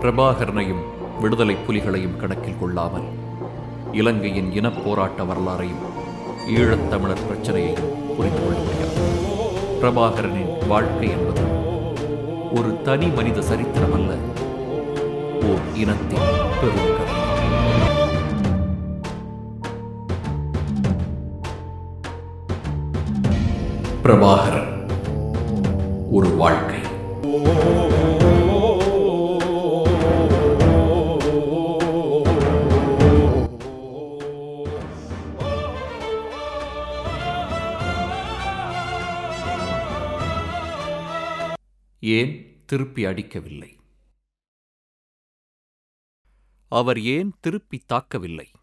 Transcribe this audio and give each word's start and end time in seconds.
பிரபாகரனையும் 0.00 0.82
விடுதலை 1.20 1.56
புலிகளையும் 1.66 2.16
கணக்கில் 2.16 2.58
கொள்ளாமல் 2.60 3.08
இலங்கையின் 3.92 4.52
இனப் 4.52 4.84
போராட்ட 4.84 5.24
வரலாறையும் 5.24 5.84
ஈழத்தமிழர் 6.48 7.26
பிரச்சனையையும் 7.26 7.88
புரிந்து 8.16 8.40
கொள்ள 8.40 8.58
முடியாது 8.58 9.06
பிரபாகரனின் 9.80 10.52
வாழ்க்கை 10.66 11.10
என்பது 11.10 11.44
ஒரு 12.52 12.82
தனி 12.82 13.06
மனித 13.06 13.40
சரித்திரம் 13.40 13.92
அல்ல 13.92 14.12
ஓர் 15.50 15.64
இனத்தின் 15.82 16.26
பெரும் 16.60 16.94
பிரபாகரன் 24.04 24.72
ஒரு 26.10 26.28
வாழ்க்கை. 26.40 26.80
ஏன் 42.02 42.32
திருப்பி 42.66 43.02
அடிக்கவில்லை? 43.06 43.70
அவர் 46.68 47.00
ஏன் 47.00 47.32
திருப்பி 47.40 47.84
தாக்கவில்லை? 47.88 48.54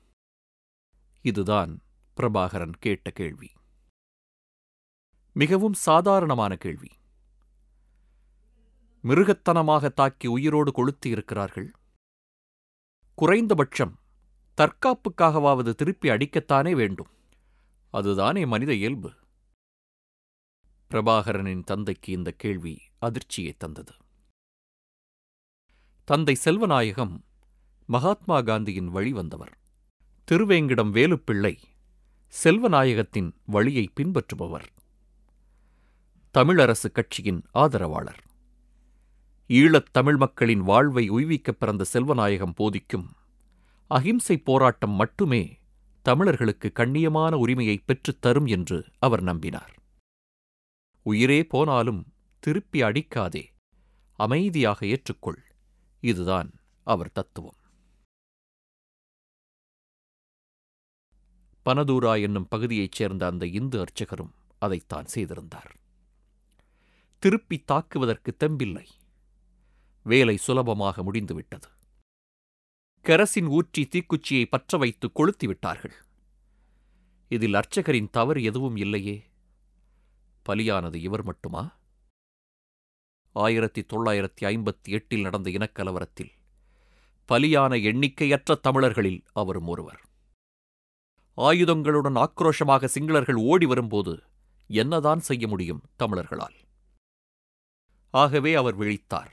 இதுதான் 1.21 1.81
பிரபாகரன் 2.17 2.73
கேட்ட 2.79 3.11
கேள்வி. 3.11 3.51
மிகவும் 5.33 5.73
சாதாரணமான 5.73 6.55
கேள்வி. 6.55 6.87
மிருகத்தனமாக 9.03 9.93
தாக்கி 9.93 10.27
உயிரோடு 10.27 10.71
கொளுத்தி 10.71 11.09
இருக்கிறார்கள். 11.09 11.73
குறைந்தபட்சம் 13.15 13.99
தற்காப்புக்காகவாவது 14.57 15.73
திருப்பி 15.73 16.09
அடிக்கத்தானே 16.09 16.75
வேண்டும். 16.75 17.09
அதுதானே 17.91 18.45
மனித 18.45 18.73
இயல்பு. 18.73 19.13
பிரபாகரனின் 20.89 21.63
தந்தைக்கு 21.63 22.11
இந்த 22.11 22.31
கேள்வி 22.31 22.81
அதிர்ச்சியை 22.99 23.53
தந்தது. 23.53 23.93
தந்தை 26.03 26.37
செல்வநாயகம் 26.43 27.24
மகாத்மா 27.87 28.41
காந்தியின் 28.41 28.87
வழி 28.87 29.11
வந்தவர். 29.11 29.57
திருவேங்கிடம் 30.31 30.91
வேலுப்பிள்ளை 30.91 31.57
செல்வநாயகத்தின் 32.43 33.31
வழியை 33.45 33.89
பின்பற்றுபவர். 33.95 34.65
தமிழரசு 36.37 36.91
கட்சியின் 36.93 37.43
ஆதரவாளர். 37.51 38.23
ஈழத் 39.47 39.93
தமிழ் 39.93 40.17
மக்களின் 40.17 40.59
வாழ்வை 40.59 41.09
உய்விக்கப் 41.09 41.59
பிறந்த 41.59 41.85
செல்வநாயகம் 41.93 42.55
போதிக்கும். 42.55 43.15
அகிம்சை 43.87 44.37
போராட்டம் 44.37 44.91
மட்டுமே 44.91 45.59
தமிழர்களுக்கு 46.01 46.71
கண்ணியமான 46.75 47.33
உரிமையை 47.33 47.77
பெற்றுத் 47.77 48.21
தரும் 48.21 48.45
என்று 48.45 48.85
அவர் 48.99 49.23
நம்பினார். 49.23 49.73
உயிரே 51.01 51.43
போனாலும் 51.43 52.13
திருப்பி 52.39 52.81
அடிக்காதே 52.81 53.45
அமைதியாக 54.13 54.85
ஏற்றுக்கொள். 54.85 55.41
இதுதான் 55.99 56.51
அவர் 56.83 57.11
தத்துவம். 57.11 57.55
பனதூரா 61.65 62.21
என்னும் 62.21 62.47
பகுதியைச் 62.47 62.91
சேர்ந்த 62.91 63.25
அந்த 63.25 63.45
இந்து 63.45 63.83
அர்ச்சகரும் 63.83 64.31
அதைத்தான் 64.59 65.05
செய்திருந்தார். 65.05 65.75
திருப்பி 67.19 67.57
தாக்குவதற்கு 67.59 68.35
தெம்பில்லை. 68.39 68.85
வேலை 70.03 70.37
சுலபமாக 70.37 71.03
முடிந்துவிட்டது. 71.03 71.67
கரசின் 73.03 73.47
ஊற்றி 73.47 73.87
தீக்குச்சியை 73.91 74.45
பற்ற 74.45 74.77
வைத்து 74.77 75.11
கொளுத்தி 75.11 75.47
விட்டார்கள். 75.47 75.95
இதில் 77.29 77.53
அர்ச்சகரின் 77.53 78.09
தவறு 78.11 78.43
எதுவும் 78.43 78.75
இல்லையே. 78.75 79.29
பலியானது 80.49 80.95
இவர் 80.95 81.23
மட்டுமா? 81.23 81.77
ஆயிரத்தி 83.31 83.81
தொள்ளாயிரத்தி 83.81 84.41
ஐம்பத்தி 84.41 84.89
எட்டில் 84.89 85.21
நடந்த 85.21 85.49
இனக்கலவரத்தில் 85.49 86.31
பலியான 87.27 87.81
எண்ணிக்கையற்ற 87.81 88.59
தமிழர்களில் 88.59 89.23
அவரும் 89.33 89.67
ஒருவர். 89.67 90.03
ஆயுதங்களுடன் 91.37 92.15
ஆக்ரோஷமாக 92.15 92.87
சிங்களர்கள் 92.93 93.35
ஓடி 93.35 93.65
வரும்போது 93.65 94.23
என்னதான் 94.67 95.19
செய்ய 95.19 95.47
முடியும் 95.47 95.81
தமிழர்களால்? 95.99 96.55
ஆகவே 98.09 98.53
அவர் 98.53 98.79
விழித்தார். 98.79 99.31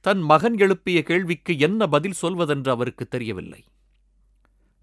தன் 0.00 0.20
மகன் 0.20 0.58
எழுப்பிய 0.58 1.02
கேள்விக்கு 1.02 1.58
என்ன 1.58 1.86
பதில் 1.86 2.14
சொல்வதென்று 2.22 2.68
அவருக்கு 2.68 3.08
தெரியவில்லை. 3.08 3.64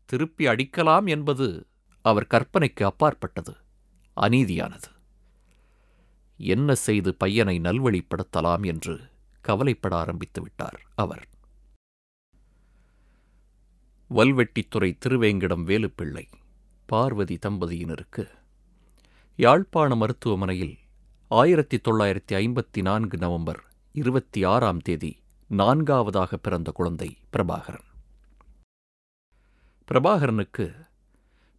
திருப்பி 0.05 0.45
அடிக்கலாம் 0.45 1.07
என்பது 1.07 1.67
அவர் 2.01 2.27
கற்பனைக்கு 2.29 2.83
அப்பாற்பட்டது 2.83 3.55
அநீதியானது. 4.21 4.89
என்ன 6.37 6.75
செய்து 6.75 7.15
பையனை 7.15 7.59
நல்வழிப்படுத்தலாம் 7.59 8.65
என்று 8.65 8.99
கவலைப்பட 9.41 9.95
ஆரம்பித்து 9.95 10.41
விட்டார் 10.41 10.81
அவர். 10.95 11.27
வல்வெட்டித்துறை 14.15 14.97
திருவேங்கிடம் 15.05 15.63
வேலுப்பிள்ளை 15.63 16.25
பார்வதி 16.85 17.35
தம்பதியினருக்கு. 17.35 18.29
யாழ்ப்பாண 19.35 19.95
மருத்துவமனையில் 19.95 20.77
ஆயிரத்தி 21.27 21.77
தொள்ளாயிரத்தி 21.77 22.31
ஐம்பத்தி 22.31 22.81
நான்கு 22.81 23.17
நவம்பர் 23.17 23.63
இருபத்தி 23.91 24.43
ஆறாம் 24.43 24.79
தேதி 24.79 25.17
நான்காவதாக 25.47 26.37
பிறந்த 26.37 26.71
குழந்தை 26.71 27.17
பிரபாகரன். 27.31 27.87
பிரபாகரனுக்கு 29.91 30.87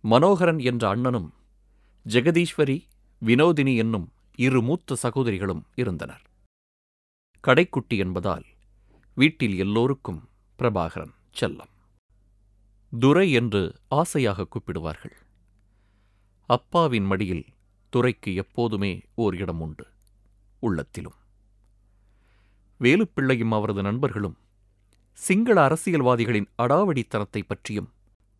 மனோகரன் 0.00 0.58
என்ற 0.58 0.88
அண்ணனும் 0.88 1.34
ஜெகதீஸ்வரி 2.08 2.82
வினோதினி 3.26 3.76
என்னும் 3.76 4.12
இரு 4.36 4.62
மூத்த 4.62 4.94
சகோதரிகளும் 4.94 5.66
இருந்தனர். 5.74 6.22
கடைக்குட்டி 7.46 7.98
என்பதால் 7.98 8.44
வீட்டில் 9.14 9.58
எல்லோருக்கும் 9.58 10.28
பிரபாகரன் 10.58 11.14
செல்லம். 11.40 11.72
துரை 12.92 13.32
என்று 13.32 13.62
ஆசையாக 13.88 14.46
கூப்பிடுவார்கள். 14.46 15.16
அப்பாவின் 16.48 17.04
மடியில் 17.04 17.44
துரைக்கு 17.92 18.34
எப்போதுமே 18.34 19.00
ஓர் 19.14 19.34
இடம் 19.36 19.60
உண்டு 19.60 19.86
உள்ளத்திலும். 20.62 21.16
வேலுப்பிள்ளையும் 22.80 23.54
அவரது 23.54 23.82
நண்பர்களும் 23.82 24.36
சிங்கள 25.18 25.56
அரசியல்வாதிகளின் 25.68 26.48
அடாவடித்தனத்தை 26.58 27.42
பற்றியும் 27.46 27.90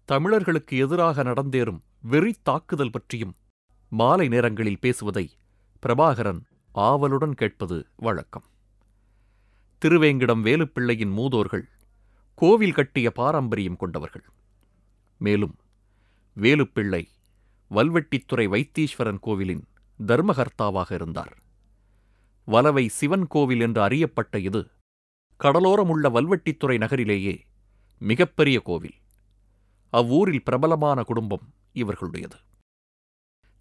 தமிழர்களுக்கு 0.05 0.77
எதிராக 0.77 1.23
நடந்தேறும் 1.23 1.81
வெறி 2.03 2.35
தாக்குதல் 2.43 2.91
பற்றியும் 2.91 3.35
மாலை 3.93 4.29
நேரங்களில் 4.29 4.81
பேசுவதை 4.81 5.27
பிரபாகரன் 5.83 6.41
ஆவலுடன் 6.73 7.35
கேட்பது 7.35 7.87
வழக்கம். 7.97 8.47
திருவேங்கிடம் 9.83 10.43
வேலுப்பிள்ளையின் 10.45 11.15
மூதோர்கள் 11.21 11.67
கோவில் 12.35 12.73
கட்டிய 12.73 13.13
பாரம்பரியம் 13.13 13.77
கொண்டவர்கள். 13.77 14.27
மேலும் 15.19 15.57
வேலுப்பிள்ளை 16.37 17.09
வல்வெட்டித்துறை 17.71 18.47
வைத்தீஸ்வரன் 18.49 19.19
கோவிலின் 19.21 19.65
தர்மகர்த்தாவாக 20.07 20.93
இருந்தார். 20.93 21.37
வலவை 22.45 22.89
சிவன் 22.89 23.27
கோவில் 23.27 23.61
என்று 23.61 23.83
அறியப்பட்ட 23.83 24.39
இது 24.39 24.71
கடலோரமுள்ள 25.41 26.07
வல்வெட்டித்துறை 26.11 26.77
நகரிலேயே 26.79 27.47
மிகப்பெரிய 27.99 28.61
கோவில். 28.61 28.95
அவ்வூரில் 29.91 30.43
பிரபலமான 30.43 31.03
குடும்பம் 31.03 31.55
இவர்களுடையது. 31.75 32.39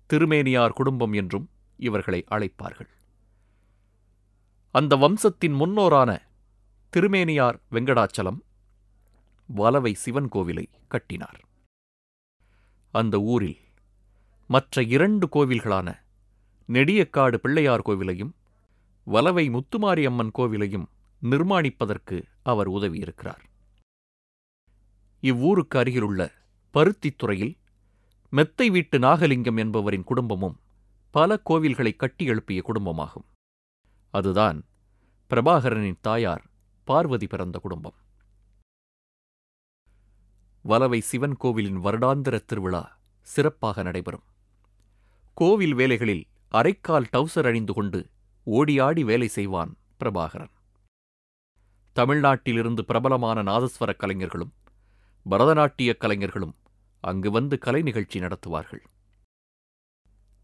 திருமேனியார் 0.07 0.73
குடும்பம் 0.73 1.13
என்றும் 1.13 1.49
இவர்களை 1.77 2.23
அழைப்பார்கள். 2.31 2.89
அந்த 4.71 4.95
வம்சத்தின் 4.95 5.53
முன்னோரான 5.53 6.21
திருமேனியார் 6.89 7.59
வெங்கடாச்சலம் 7.71 8.39
வலவை 9.47 9.93
சிவன் 9.93 10.29
கோவிலை 10.31 10.65
கட்டினார். 10.87 11.46
அந்த 12.99 13.15
ஊரில் 13.33 13.59
மற்ற 14.49 14.83
இரண்டு 14.95 15.25
கோவில்களான 15.27 15.89
நெடியக்காடு 16.69 17.37
பிள்ளையார் 17.37 17.85
கோவிலையும் 17.85 18.33
வலவை 19.07 19.45
முத்துமாரியம்மன் 19.49 20.31
கோவிலையும் 20.37 20.87
நிர்மாணிப்பதற்கு 21.21 22.17
அவர் 22.43 22.69
உதவியிருக்கிறார். 22.69 23.43
இவ்வூருக்கு 25.23 25.79
அருகிலுள்ள 25.79 26.21
பருத்தித்துறையில் 26.73 27.55
மெத்தை 28.33 28.67
வீட்டு 28.69 28.97
நாகலிங்கம் 28.99 29.57
என்பவரின் 29.57 30.03
குடும்பமும் 30.03 30.57
பல 31.15 31.39
கோவில்களை 31.49 31.95
கட்டி 31.95 32.25
எழுப்பிய 32.25 32.61
குடும்பமாகும். 32.61 33.27
அதுதான் 34.13 34.59
பிரபாகரனின் 35.31 36.01
தாயார் 36.01 36.43
பார்வதி 36.87 37.27
பிறந்த 37.27 37.57
குடும்பம். 37.59 37.97
வலவை 40.67 40.99
சிவன் 40.99 41.35
கோவிலின் 41.35 41.83
வருடாந்திர 41.85 42.45
திருவிழா 42.45 42.99
சிறப்பாக 43.21 43.83
நடைபெறும். 43.83 44.23
கோவில் 45.33 45.73
வேலைகளில் 45.73 46.27
அரைக்கால் 46.51 47.07
டவுசர் 47.11 47.45
அணிந்து 47.45 47.73
கொண்டு 47.73 48.09
ஓடியாடி 48.45 49.01
வேலை 49.05 49.27
செய்வான் 49.27 49.77
பிரபாகரன். 49.99 50.51
தமிழ்நாட்டிலிருந்து 51.95 52.81
பிரபலமான 52.81 53.43
நாதஸ்வர 53.43 53.95
கலைஞர்களும் 53.97 54.53
பரதநாட்டிய 55.29 55.97
கலைஞர்களும் 55.97 56.55
அங்கு 56.99 57.31
வந்து 57.31 57.57
கலை 57.57 57.81
நிகழ்ச்சி 57.81 58.19
நடத்துவார்கள். 58.19 58.83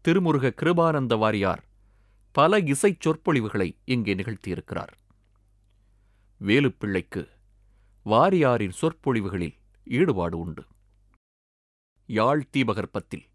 திருமுருக 0.00 0.52
கிருபானந்த 0.62 1.16
வாரியார் 1.18 1.62
பல 2.32 2.58
இசைச் 2.58 3.00
சொற்பொழிவுகளை 3.00 3.76
இங்கே 3.84 4.14
நிகழ்த்தியிருக்கிறார். 4.14 4.94
வேலுப்பிள்ளைக்கு 6.40 7.28
வாரியாரின் 8.04 8.70
சொற்பொழிவுகளில் 8.70 9.62
ஈடுபாடு 9.84 10.38
உண்டு. 10.38 10.66
யாழ் 12.06 12.48
தீபகற்பத்தில் 12.56 13.30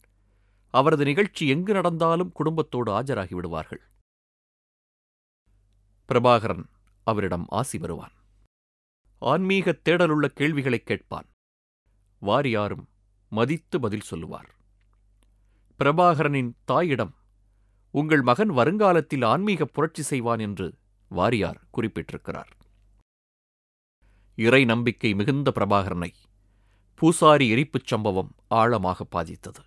அவரது 0.70 1.04
நிகழ்ச்சி 1.04 1.48
எங்கு 1.48 1.74
நடந்தாலும் 1.74 2.32
குடும்பத்தோடு 2.32 3.02
ஆஜராகி 3.02 3.34
விடுவார்கள். 3.34 3.82
பிரபாகரன் 6.08 6.66
அவரிடம் 7.04 7.46
ஆசி 7.48 7.78
வருவான். 7.78 8.12
ஆன்மீகத் 9.22 9.90
தேடலுள்ள 9.90 10.26
கேள்விகளைக் 10.26 10.86
கேட்பான். 10.86 11.26
வாரியாரும் 12.22 12.86
மதித்து 13.30 13.80
பதில் 13.80 14.02
சொல்லுவார். 14.02 14.56
பிரபாகரனின் 15.80 16.54
தாயிடம் 16.66 17.16
உங்கள் 17.92 18.22
மகன் 18.22 18.50
வருங்காலத்தில் 18.50 19.24
ஆன்மீக 19.24 19.66
புரட்சி 19.66 20.02
செய்வான் 20.02 20.40
என்று 20.40 20.78
வாரியார் 21.12 21.64
குறிப்பிட்டிருக்கிறார். 21.78 22.52
இறை 24.36 24.66
நம்பிக்கை 24.66 25.14
மிகுந்த 25.14 25.52
பிரபாகரனை 25.56 26.14
பூசாரி 27.00 27.46
எரிப்புச் 27.54 27.90
சம்பவம் 27.92 28.32
ஆழமாக 28.48 29.04
பாதித்தது. 29.04 29.62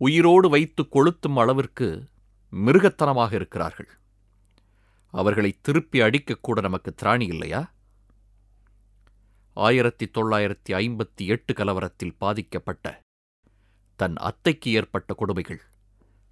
உயிரோடு 0.00 0.48
வைத்து 0.48 0.82
கொளுத்தும் 0.82 1.36
அளவிற்கு 1.36 1.86
மிருகத்தனமாக 2.52 3.32
இருக்கிறார்கள். 3.32 3.88
அவர்களை 5.14 5.50
திருப்பி 5.60 6.00
அடிக்கக்கூட 6.00 6.60
நமக்கு 6.60 6.94
திராணி 7.02 7.20
இல்லையா? 7.20 7.62
ஆயிரத்தி 9.56 10.06
தொள்ளாயிரத்தி 10.06 10.70
ஐம்பத்தி 10.70 11.26
எட்டு 11.26 11.52
கலவரத்தில் 11.54 12.16
பாதிக்கப்பட்ட 12.18 13.00
தன் 13.96 14.16
அத்தைக்கு 14.16 14.70
ஏற்பட்ட 14.72 15.14
கொடுமைகள் 15.14 15.62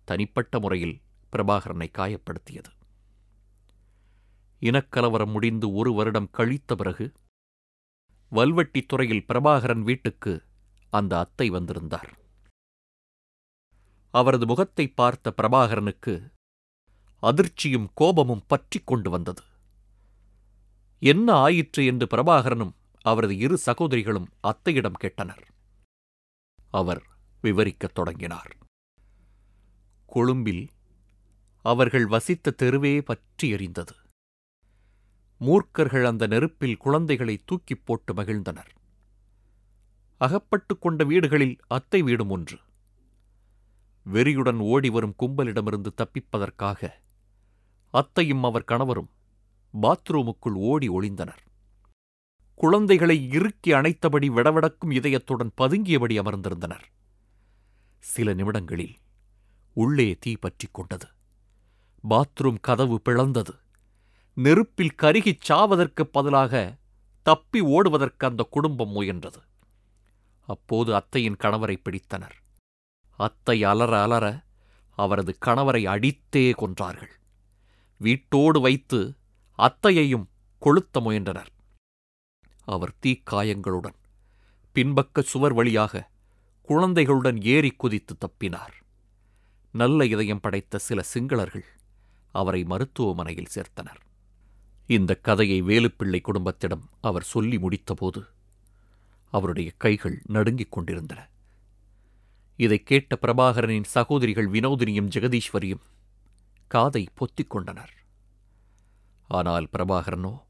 தனிப்பட்ட 0.05 0.61
முறையில் 0.61 1.01
பிரபாகரனை 1.33 1.89
காயப்படுத்தியது. 1.99 2.73
இனக்கலவரம் 4.61 5.31
முடிந்து 5.31 5.73
ஒரு 5.73 5.93
வருடம் 5.93 6.31
கழித்த 6.31 6.75
பிறகு 6.75 7.13
வல்வெட்டித் 8.33 8.89
துறையில் 8.89 9.25
பிரபாகரன் 9.29 9.83
வீட்டுக்கு 9.83 10.45
அந்த 10.91 11.19
அத்தை 11.19 11.49
வந்திருந்தார். 11.49 12.19
அவரது 14.11 14.47
முகத்தை 14.47 14.89
பார்த்த 14.89 15.35
பிரபாகரனுக்கு 15.43 16.33
அதிர்ச்சியும் 17.23 17.87
கோபமும் 17.95 18.45
பற்றிக் 18.47 18.87
கொண்டு 18.87 19.11
வந்தது. 19.11 19.43
என்ன 20.99 21.33
ஆயிற்று? 21.33 21.85
என்று 21.85 22.07
பிரபாகரனும் 22.07 22.73
அவரது 23.01 23.37
இரு 23.37 23.59
சகோதரிகளும் 23.59 24.29
அத்தையிடம் 24.43 24.99
கேட்டனர். 25.01 25.43
அவர் 26.71 27.03
விவரிக்கத் 27.43 27.95
தொடங்கினார். 27.95 28.57
கொழும்பில் 30.07 30.71
அவர்கள் 31.63 32.07
வசித்த 32.07 32.51
தெருவே 32.51 33.03
பற்றி 33.03 33.53
எறிந்தது 33.53 34.02
மூர்க்கர்கள் 35.43 36.05
அந்த 36.05 36.27
நெருப்பில் 36.27 36.77
குழந்தைகளை 36.77 37.43
தூக்கிப் 37.45 37.87
போட்டு 37.87 38.15
மகிழ்ந்தனர். 38.15 38.71
அகப்பட்டுக் 40.19 40.81
கொண்ட 40.81 41.05
வீடுகளில் 41.05 41.57
அத்தை 41.67 42.03
வீடும் 42.03 42.31
ஒன்று. 42.31 42.59
வெறியுடன் 44.13 44.59
ஓடி 44.59 44.89
வரும் 44.89 45.15
கும்பலிடமிருந்து 45.19 45.87
தப்பிப்பதற்காக 45.95 46.91
அத்தையும் 47.91 48.45
அவர் 48.45 48.65
கணவரும் 48.65 49.11
பாத்ரூமுக்குள் 49.83 50.55
ஓடி 50.55 50.89
ஒளிந்தனர். 50.89 51.51
குழந்தைகளை 52.55 53.29
இறுக்கி 53.29 53.73
அணைத்தபடி 53.73 54.29
விடவிடக்கும் 54.29 54.91
இதயத்துடன் 54.91 55.53
பதுங்கியபடி 55.61 56.19
அமர்ந்திருந்தனர். 56.19 56.85
சில 57.99 58.35
நிமிடங்களில் 58.35 58.97
உள்ளே 59.73 60.17
தீ 60.21 60.37
பற்றிக் 60.37 60.75
கொண்டது. 60.75 61.09
பாத்ரூம் 62.11 62.61
கதவு 62.61 63.01
பிளந்தது. 63.09 63.62
நெருப்பில் 64.37 64.95
கருகிச் 65.03 65.53
சாவதற்குப் 65.53 66.13
பதிலாக 66.13 66.77
தப்பி 67.23 67.61
ஓடுவதற்கு 67.61 68.27
அந்த 68.27 68.47
குடும்பம் 68.51 68.95
முயன்றது. 68.95 69.43
அப்போது 70.41 70.95
அத்தையின் 70.95 71.37
கணவரை 71.37 71.77
பிடித்தனர். 71.83 72.39
அத்தை 73.17 73.65
அலற 73.65 74.03
அலற 74.03 74.45
அவரது 74.91 75.39
கணவரை 75.47 75.87
அடித்தே 75.87 76.53
கொன்றார்கள். 76.53 77.11
வீட்டோடு 77.97 78.61
வைத்து 78.61 79.15
அத்தையையும் 79.59 80.27
கொளுத்த 80.61 81.01
முயன்றனர். 81.01 81.53
அவர் 82.65 82.95
தீக்காயங்களுடன் 83.07 83.95
பின்பக்க 84.75 85.21
சுவர் 85.21 85.53
வழியாக 85.53 86.11
குழந்தைகளுடன் 86.63 87.43
ஏறி 87.43 87.71
குதித்து 87.71 88.17
தப்பினார். 88.19 88.83
நல்ல 89.73 90.07
இதயம் 90.07 90.41
படைத்த 90.41 90.79
சில 90.79 91.05
சிங்களர்கள் 91.15 91.65
அவரை 92.33 92.65
மருத்துவமனையில் 92.65 93.49
சேர்த்தனர். 93.55 94.11
இந்த 94.87 95.15
கதையை 95.15 95.63
வேலுப்பிள்ளை 95.63 96.21
குடும்பத்திடம் 96.21 96.83
அவர் 97.01 97.23
சொல்லி 97.23 97.57
முடித்தபோது 97.57 98.27
அவருடைய 99.31 99.73
கைகள் 99.77 100.23
நடுங்கிக் 100.27 100.73
கொண்டிருந்தன. 100.73 101.29
இதைக் 102.57 102.87
கேட்ட 102.87 103.19
பிரபாகரனின் 103.23 103.85
சகோதரிகள் 103.85 104.49
வினோதினியும் 104.49 105.09
ஜெகதீஸ்வரியும் 105.09 105.81
காதை 106.67 107.09
பொத்திக் 107.15 107.51
கொண்டனர். 107.51 107.93
ஆனால் 109.29 109.69
பிரபாகரனோ 109.79 110.43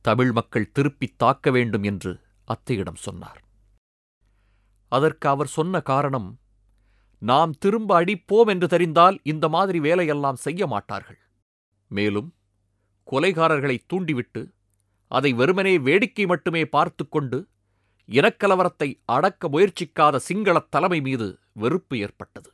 தமிழ் 0.00 0.32
மக்கள் 0.32 0.72
திருப்பித் 0.72 1.18
தாக்க 1.18 1.50
வேண்டும் 1.50 1.82
என்று 1.82 2.20
அத்தையிடம் 2.46 2.94
சொன்னார். 2.94 3.44
அதற்கு 4.88 5.28
அவர் 5.28 5.46
சொன்ன 5.46 5.80
காரணம் 5.80 6.38
நாம் 7.18 7.58
திரும்ப 7.58 8.04
அடிப்போம் 8.04 8.46
என்று 8.46 8.68
தெரிந்தால் 8.68 9.20
இந்த 9.22 9.48
மாதிரி 9.48 9.80
வேலையெல்லாம் 9.80 10.36
செய்ய 10.36 10.66
மாட்டார்கள். 10.66 11.18
மேலும் 11.88 12.34
கொலைகாரர்களை 13.12 13.76
தூண்டிவிட்டு 13.86 14.42
அதை 15.10 15.32
வெறுமனே 15.32 15.78
வேடிக்கை 15.78 16.26
மட்டுமே 16.26 16.62
பார்த்து 16.66 17.08
கொண்டு 17.08 17.38
இனக்கலவரத்தை 18.08 18.88
அடக்க 19.04 19.48
முயற்சிக்காத 19.48 20.16
சிங்களத் 20.16 20.70
தலைமை 20.70 21.00
மீது 21.00 21.38
வெறுப்பு 21.52 21.98
ஏற்பட்டது. 21.98 22.50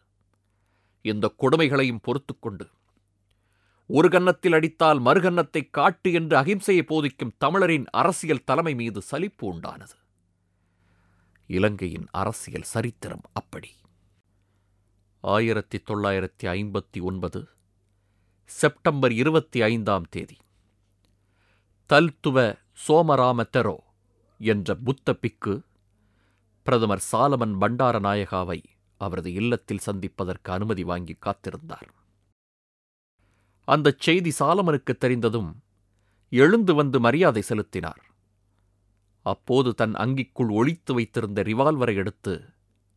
இந்த 1.04 1.35
கொடுமைகளையும் 1.42 2.02
பொறுத்துக்கொண்டு 2.02 2.64
ஒரு 3.90 4.09
கன்னத்தில் 4.09 4.52
அடித்தால் 4.52 5.00
மறுகன்னத்தை 5.00 5.62
காட்டு 5.71 6.12
என்று 6.12 6.35
அகிம்சையை 6.37 6.83
போதிக்கும் 6.83 7.35
தமிழரின் 7.38 7.87
அரசியல் 7.90 8.45
தலைமை 8.45 8.75
மீது 8.75 9.00
சலிப்பு 9.02 9.45
உண்டானது. 9.52 9.97
இலங்கையின் 11.47 12.07
அரசியல் 12.11 12.69
சரித்திரம் 12.73 13.23
அப்படி. 13.33 13.71
ஆயிரத்தி 15.21 15.78
தொள்ளாயிரத்தி 15.78 16.47
ஐம்பத்தி 16.57 17.00
ஒன்பது 17.00 17.40
செப்டம்பர் 18.45 19.12
இருபத்தி 19.12 19.62
ஐந்தாம் 19.62 20.09
தேதி. 20.11 20.37
தல்துவ 21.88 22.59
சோமராம 22.88 23.45
தெரோ 23.52 23.76
என்ற 24.38 24.75
புத்த 24.75 25.14
பிக்கு 25.14 25.62
பிரதமர் 26.62 27.02
சாலமன் 27.12 27.57
பண்டாரநாயகாவை 27.61 28.62
அவரது 28.97 29.33
இல்லத்தில் 29.33 29.78
சந்திப்பதற்கு 29.78 30.52
அனுமதி 30.52 30.85
வாங்கி 30.85 31.19
காத்திருந்தார். 31.26 31.88
அந்தச் 33.64 34.00
செய்தி 34.00 34.33
சாலமனுக்கு 34.38 34.97
தெரிந்ததும் 34.97 35.62
எழுந்து 36.31 36.75
வந்து 36.75 37.00
மரியாதை 37.00 37.43
செலுத்தினார். 37.43 38.05
அப்போது 39.23 39.75
தன் 39.75 39.95
அங்கிக்குள் 39.95 40.52
ஒழித்து 40.52 40.95
வைத்திருந்த 40.95 41.43
ரிவால்வரை 41.43 41.95
எடுத்து 41.95 42.45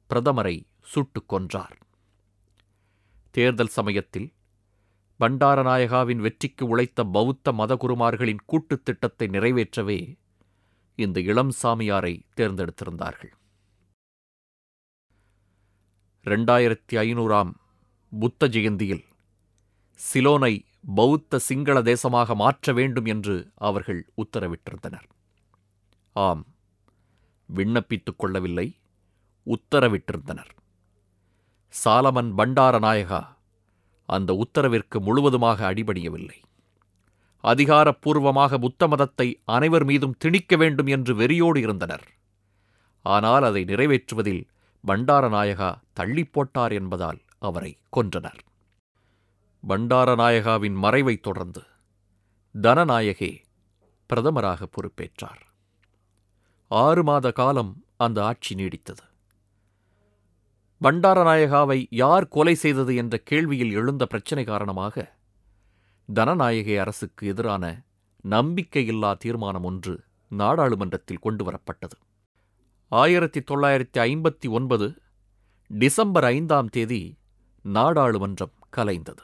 பிரதமரை 0.09 0.67
சுட்டுக் 0.81 1.33
கொன்றார். 1.33 1.77
தேர்தல் 3.31 3.67
சமயத்தில் 3.67 4.33
பண்டாரநாயகாவின் 5.19 6.17
வெற்றிக்கு 6.17 6.67
உழைத்த 6.67 7.03
பௌத்த 7.03 7.51
மதகுருமார்களின் 7.51 8.37
கூட்டுத் 8.45 8.85
திட்டத்தை 8.85 9.27
நிறைவேற்றவே 9.27 10.17
இந்த 10.95 11.19
இளம் 11.19 11.51
சாமியாரை 11.63 12.21
தேர்ந்தெடுத்திருந்தார்கள். 12.35 13.31
இரண்டாயிரத்தி 16.23 16.91
ஐநூறாம் 16.91 17.53
புத்த 18.19 18.47
ஜெயந்தியில் 18.47 19.03
சிலோனை 20.13 20.65
பௌத்த 20.95 21.39
சிங்கள 21.39 21.81
தேசமாக 21.81 22.35
மாற்ற 22.35 22.73
வேண்டும் 22.73 23.05
என்று 23.05 23.51
அவர்கள் 23.55 24.11
உத்தரவிட்டிருந்தனர். 24.17 25.09
ஆம் 26.13 26.45
விண்ணப்பித்துக் 27.55 28.17
கொள்ளவில்லை 28.17 28.79
உத்தரவிட்டிருந்தனர். 29.45 30.49
சாலமன் 31.83 32.31
பண்டாரநாயகா 32.37 33.37
அந்த 34.09 34.45
உத்தரவிற்கு 34.45 34.97
முழுவதுமாக 34.99 35.73
அடிபடியவில்லை 35.73 36.37
அதிகாரப்பூர்வமாக 37.43 38.57
புத்த 38.57 38.87
மதத்தை 38.87 39.27
அனைவர் 39.45 39.83
மீதும் 39.83 40.15
திணிக்க 40.17 40.55
வேண்டும் 40.55 40.87
என்று 40.87 41.13
வெறியோடு 41.15 41.59
இருந்தனர். 41.59 42.05
ஆனால் 43.05 43.43
அதை 43.43 43.61
நிறைவேற்றுவதில் 43.63 44.41
பண்டாரநாயகா 44.83 45.69
தள்ளி 45.93 46.23
போட்டார் 46.25 46.71
என்பதால் 46.71 47.19
அவரை 47.39 47.71
கொன்றனர். 47.95 48.41
பண்டாரநாயகாவின் 49.63 50.77
மறைவைத் 50.83 51.23
தொடர்ந்து 51.23 51.63
தனநாயகே 52.55 53.31
பிரதமராக 54.09 54.67
பொறுப்பேற்றார். 54.75 55.41
ஆறு 56.71 57.03
மாத 57.03 57.27
காலம் 57.31 57.73
அந்த 57.97 58.17
ஆட்சி 58.23 58.53
நீடித்தது. 58.55 59.05
பண்டாரநாயகாவை 60.83 61.87
யார் 61.89 62.27
கொலை 62.27 62.55
செய்தது 62.55 62.95
என்ற 62.95 63.21
கேள்வியில் 63.29 63.71
எழுந்த 63.71 64.05
பிரச்சினை 64.05 64.43
காரணமாக 64.43 65.15
தனநாயகே 66.13 66.77
அரசுக்கு 66.77 67.27
எதிரான 67.27 67.81
நம்பிக்கையில்லா 68.29 69.17
தீர்மானம் 69.17 69.63
ஒன்று 69.63 70.03
நாடாளுமன்றத்தில் 70.29 71.19
கொண்டுவரப்பட்டது. 71.23 71.97
ஆயிரத்தி 72.87 73.39
தொள்ளாயிரத்தி 73.39 73.99
ஐம்பத்தி 73.99 74.49
ஒன்பது 74.49 75.01
டிசம்பர் 75.67 76.23
ஐந்தாம் 76.23 76.67
தேதி 76.67 77.17
நாடாளுமன்றம் 77.63 78.55
கலைந்தது. 78.77 79.23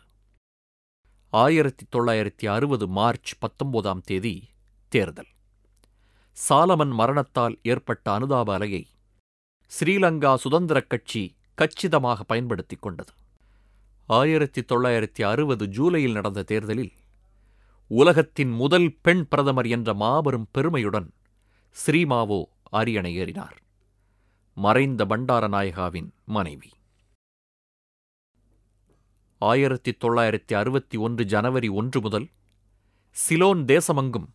ஆயிரத்தி 1.29 1.85
தொள்ளாயிரத்தி 1.95 2.45
அறுபது 2.47 2.88
மார்ச் 2.88 3.38
பத்தொன்பதாம் 3.39 4.01
தேதி 4.01 4.50
தேர்தல். 4.88 5.31
சாலமன் 6.50 6.93
மரணத்தால் 6.93 7.59
ஏற்பட்ட 7.63 8.19
அனுதாப 8.19 8.57
அலையை 8.57 8.83
ஸ்ரீலங்கா 9.71 10.35
சுதந்திரக் 10.35 10.89
கட்சி 10.89 11.35
கச்சிதமாக 11.55 12.24
பயன்படுத்திக் 12.24 12.81
கொண்டது. 12.81 13.13
ஆயிரத்தி 14.05 14.62
தொள்ளாயிரத்தி 14.62 15.24
அறுபது 15.24 15.65
ஜூலையில் 15.65 16.12
நடந்த 16.12 16.43
தேர்தலில் 16.43 16.91
உலகத்தின் 17.88 18.50
முதல் 18.50 18.97
பெண் 19.01 19.27
பிரதமர் 19.27 19.67
என்ற 19.67 19.93
மாபெரும் 19.93 20.47
பெருமையுடன் 20.51 21.13
ஸ்ரீமாவோ 21.85 22.43
அரியணை 22.69 23.17
ஏறினார். 23.17 23.57
மறைந்த 24.53 25.05
பண்டாரநாயகாவின் 25.05 26.09
மனைவி. 26.25 26.69
ஆயிரத்தி 29.39 29.91
தொள்ளாயிரத்தி 29.91 30.53
அறுபத்தி 30.53 30.97
ஒன்று 30.97 31.25
ஜனவரி 31.25 31.67
ஒன்று 31.67 32.01
முதல் 32.01 32.27
சிலோன் 33.12 33.65
தேசமங்கும் 33.65 34.27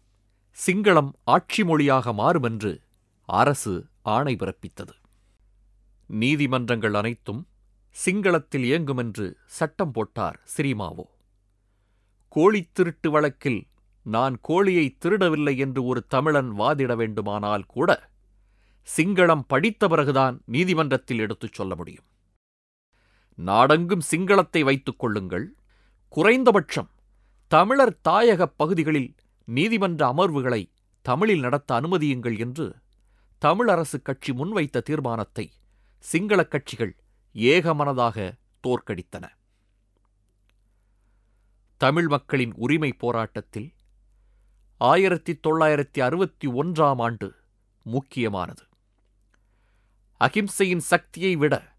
சிங்களம் 0.67 1.13
ஆட்சி 1.25 1.65
மொழியாக 1.65 2.13
மாறுமென்று 2.13 2.81
அரசு 3.27 3.87
ஆணை 4.03 4.37
பிறப்பித்தது. 4.37 5.00
நீதிமன்றங்கள் 6.11 6.95
அனைத்தும் 6.95 7.49
சிங்களத்தில் 7.97 8.65
இயங்குமென்று 8.71 9.35
சட்டம் 9.47 9.93
போட்டார் 9.93 10.41
ஸ்ரீமாவோ 10.57 11.05
கோழித் 12.29 12.75
திருட்டு 12.75 13.11
வழக்கில் 13.11 13.67
நான் 14.03 14.39
கோழியை 14.41 14.97
திருடவில்லை 14.99 15.57
என்று 15.59 15.85
ஒரு 15.85 16.07
தமிழன் 16.07 16.59
வாதிட 16.59 16.97
வேண்டுமானால் 16.97 17.67
கூட 17.67 18.09
சிங்களம் 18.97 19.45
படித்த 19.47 19.89
பிறகுதான் 19.89 20.43
நீதிமன்றத்தில் 20.47 21.19
எடுத்துச் 21.19 21.53
சொல்ல 21.53 21.75
முடியும். 21.75 22.05
நாடெங்கும் 23.35 24.01
சிங்களத்தை 24.01 24.63
வைத்துக் 24.63 24.99
கொள்ளுங்கள். 24.99 25.55
குறைந்தபட்சம் 26.09 26.91
தமிழர் 27.49 28.01
தாயகப் 28.09 28.57
பகுதிகளில் 28.57 29.15
நீதிமன்ற 29.45 30.13
அமர்வுகளை 30.13 30.71
தமிழில் 31.03 31.41
நடத்த 31.41 31.81
அனுமதியுங்கள் 31.81 32.39
என்று 32.39 32.77
தமிழரசுக் 33.43 34.03
கட்சி 34.03 34.33
முன்வைத்த 34.33 34.81
தீர்மானத்தை 34.81 35.53
சிங்களக் 36.01 36.51
கட்சிகள் 36.51 36.97
ஏகமனதாக 37.35 38.33
தோற்கடித்தன. 38.67 39.25
தமிழ் 41.77 42.09
மக்களின் 42.09 42.53
உரிமை 42.57 42.93
போராட்டத்தில் 42.93 43.75
ஆயிரத்தி 44.77 45.41
தொள்ளாயிரத்தி 45.49 46.01
அறுபத்தி 46.01 46.49
ஒன்றாம் 46.49 47.01
ஆண்டு 47.01 47.35
முக்கியமானது. 47.83 48.63
அகிம்சையின் 50.17 50.81
சக்தியை 50.81 51.37
விட 51.37 51.77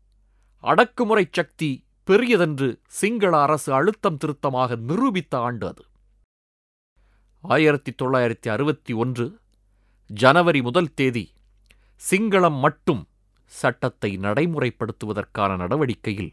அடக்குமுறை 0.57 1.27
சக்தி 1.31 1.85
பெரியதென்று 2.07 2.79
சிங்கள 2.87 3.41
அரசு 3.41 3.73
அழுத்தம் 3.73 4.17
திருத்தமாக 4.17 4.75
நிரூபித்த 4.75 5.39
ஆண்டு 5.39 5.67
அது. 5.67 5.85
ஆயிரத்தி 7.41 7.91
தொள்ளாயிரத்தி 7.91 8.49
அறுபத்தி 8.49 8.93
ஒன்று 8.93 9.39
ஜனவரி 10.07 10.61
முதல் 10.61 10.93
தேதி 10.93 11.33
சிங்களம் 12.09 12.59
மட்டும் 12.59 13.07
சட்டத்தை 13.59 14.11
நடைமுறைப்படுத்துவதற்கான 14.17 15.51
நடவடிக்கையில் 15.57 16.31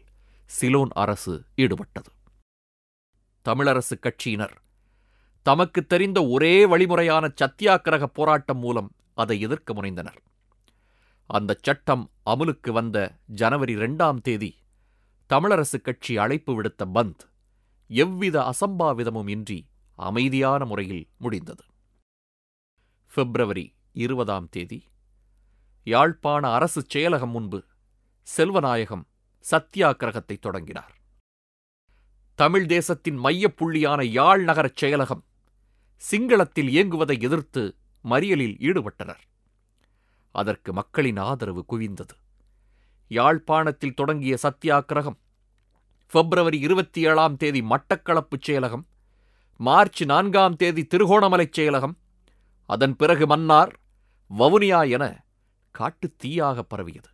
சிலோன் 0.49 0.91
அரசு 1.03 1.33
ஈடுபட்டது. 1.55 2.11
தமிழரசு 3.45 3.95
கட்சியினர் 3.99 4.55
தமக்கு 5.45 5.81
தெரிந்த 5.85 6.19
ஒரே 6.27 6.53
வழிமுறையான 6.65 7.25
சத்தியாகிரக 7.41 8.03
போராட்டம் 8.17 8.61
மூலம் 8.63 8.89
அதை 9.13 9.35
எதிர்க்க 9.39 9.73
முனைந்தனர். 9.73 10.19
அந்த 11.29 11.51
சட்டம் 11.61 12.03
அமுலுக்கு 12.25 12.71
வந்த 12.71 12.97
ஜனவரி 13.41 13.73
இரண்டாம் 13.73 14.19
தேதி 14.21 14.51
தமிழரசு 15.29 15.77
கட்சி 15.81 16.13
அழைப்பு 16.17 16.51
விடுத்த 16.53 16.85
பந்த் 16.95 17.23
எவ்வித 17.89 18.37
அசம்பாவிதமும் 18.51 19.29
இன்றி 19.29 19.59
அமைதியான 19.99 20.65
முறையில் 20.65 21.03
முடிந்தது. 21.17 21.63
பிப்ரவரி 23.11 23.65
இருபதாம் 24.05 24.49
தேதி 24.49 24.79
யாழ்ப்பாண 25.83 26.51
அரசு 26.51 26.85
செயலகம் 26.93 27.31
முன்பு 27.31 27.63
செல்வநாயகம் 28.37 29.03
சத்தியாகிரகத்தை 29.51 30.39
தொடங்கினார். 30.39 30.95
தமிழ் 32.35 32.65
தேசத்தின் 32.65 33.23
மையப்புள்ளியான 33.23 34.03
யாழ் 34.03 34.43
நகரச் 34.43 34.85
செயலகம் 34.85 35.23
சிங்களத்தில் 36.11 36.69
இயங்குவதை 36.75 37.21
எதிர்த்து 37.21 37.75
மறியலில் 38.03 38.57
ஈடுபட்டனர். 38.59 39.23
அதற்கு 40.31 40.73
மக்களின் 40.73 41.17
ஆதரவு 41.17 41.65
குவிந்தது. 41.71 42.15
யாழ்ப்பாணத்தில் 43.07 43.93
தொடங்கிய 43.93 44.37
சத்தியாகிரகம் 44.43 45.17
பிப்ரவரி 46.11 46.59
இருபத்தி 46.59 47.07
ஏழாம் 47.07 47.37
தேதி 47.37 47.61
மட்டக்களப்புச் 47.61 48.45
செயலகம் 48.47 48.85
மார்ச் 49.57 50.03
நான்காம் 50.03 50.55
தேதி 50.55 50.87
திருகோணமலைச் 50.95 51.59
செயலகம் 51.59 51.95
அதன் 52.65 52.95
பிறகு 52.95 53.25
மன்னார் 53.27 53.73
வவுனியா 54.37 54.89
என 54.89 55.23
காட்டுத் 55.79 56.25
தீயாக 56.25 56.61
பரவியது. 56.61 57.09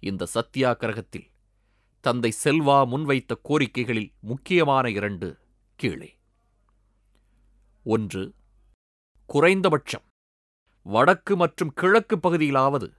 இந்த 0.00 0.26
சத்தியாகிரகத்தில் 0.34 1.30
தந்தை 2.00 2.34
செல்வா 2.44 2.86
முன்வைத்த 2.86 3.40
கோரிக்கைகளில் 3.48 4.12
முக்கியமான 4.20 4.90
இரண்டு 4.90 5.38
கீழே. 5.76 6.18
ஒன்று 7.84 8.34
குறைந்தபட்சம் 9.26 10.02
வடக்கு 10.82 11.36
மற்றும் 11.36 11.72
கிழக்கு 11.72 12.16
பகுதியிலாவது 12.16 12.96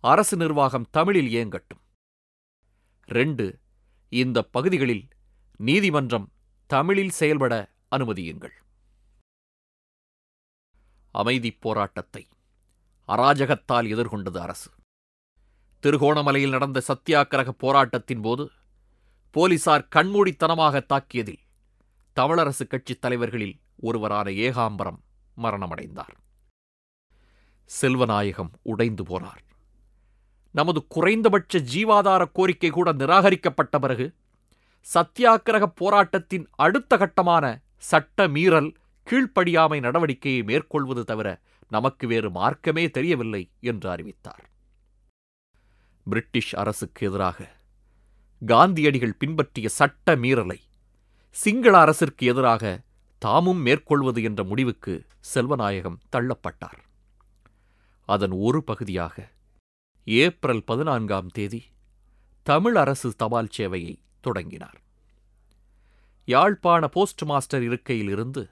அரசு 0.00 0.36
நிர்வாகம் 0.36 0.90
தமிழில் 0.90 1.32
இயங்கட்டும். 1.34 1.82
ரெண்டு 3.04 3.60
இந்த 4.08 4.42
பகுதிகளில் 4.42 5.08
நீதிமன்றம் 5.56 6.32
தமிழில் 6.66 7.10
செயல்பட 7.10 7.74
அனுமதியுங்கள். 7.90 8.62
அமைதிப் 11.10 11.60
போராட்டத்தை. 11.60 12.28
அராஜகத்தால் 13.08 13.88
எதிர்கொண்டது 13.94 14.38
அரசு. 14.38 14.70
திருகோணமலையில் 15.82 16.48
நடந்த 16.48 16.82
சத்தியாகிரக 16.88 17.48
போராட்டத்தின் 17.48 18.20
போது 18.20 18.50
போலீசார் 19.30 19.88
கண்மூடித்தனமாக 19.96 20.80
தாக்கியதில் 20.88 21.42
தமிழரசு 22.16 22.66
கட்சித் 22.68 23.00
தலைவர்களில் 23.00 23.60
ஒருவரான 23.76 24.30
ஏகாம்பரம் 24.30 25.00
மரணமடைந்தார். 25.42 26.14
செல்வநாயகம் 27.80 28.50
உடைந்து 28.62 29.02
போனார். 29.02 29.42
நமது 30.50 30.86
குறைந்தபட்ச 30.88 31.58
ஜீவாதார 31.58 32.32
கோரிக்கை 32.32 32.70
கூட 32.70 32.92
நிராகரிக்கப்பட்ட 32.92 33.78
பிறகு 33.78 34.14
சத்தியாகிரக 34.94 35.66
போராட்டத்தின் 35.74 36.48
அடுத்த 36.50 36.96
கட்டமான 36.96 37.60
சட்ட 37.76 38.28
மீறல் 38.28 38.74
கீழ்ப்படியாமை 39.10 39.78
நடவடிக்கையை 39.80 40.44
மேற்கொள்வது 40.44 41.04
தவிர 41.04 41.40
நமக்கு 41.76 42.04
வேறு 42.12 42.28
மார்க்கமே 42.30 42.84
தெரியவில்லை 42.96 43.42
என்று 43.70 43.88
அறிவித்தார். 43.90 44.44
பிரிட்டிஷ் 46.06 46.54
அரசுக்கு 46.62 47.02
எதிராக 47.08 47.38
காந்தியடிகள் 48.42 49.18
பின்பற்றிய 49.18 49.68
சட்ட 49.78 50.16
மீறலை 50.16 50.58
சிங்கள 51.34 51.74
அரசிற்கு 51.78 52.24
எதிராக 52.32 52.64
தாமும் 53.22 53.62
மேற்கொள்வது 53.66 54.20
என்ற 54.22 54.40
முடிவுக்கு 54.44 54.94
செல்வநாயகம் 55.34 56.02
தள்ளப்பட்டார். 56.12 56.80
அதன் 58.08 58.34
ஒரு 58.46 58.60
பகுதியாக 58.70 59.16
ஏப்ரல் 60.06 60.64
பதினான்காம் 60.64 61.30
தேதி 61.36 61.60
தமிழ் 62.46 62.76
அரசு 62.76 63.08
தபால் 63.22 63.54
சேவையை 63.56 63.94
தொடங்கினார். 64.20 64.78
யாழ்ப்பாண 66.28 66.82
போஸ்ட் 66.88 67.22
மாஸ்டர் 67.22 67.64
இருக்கையிலிருந்து 67.68 68.42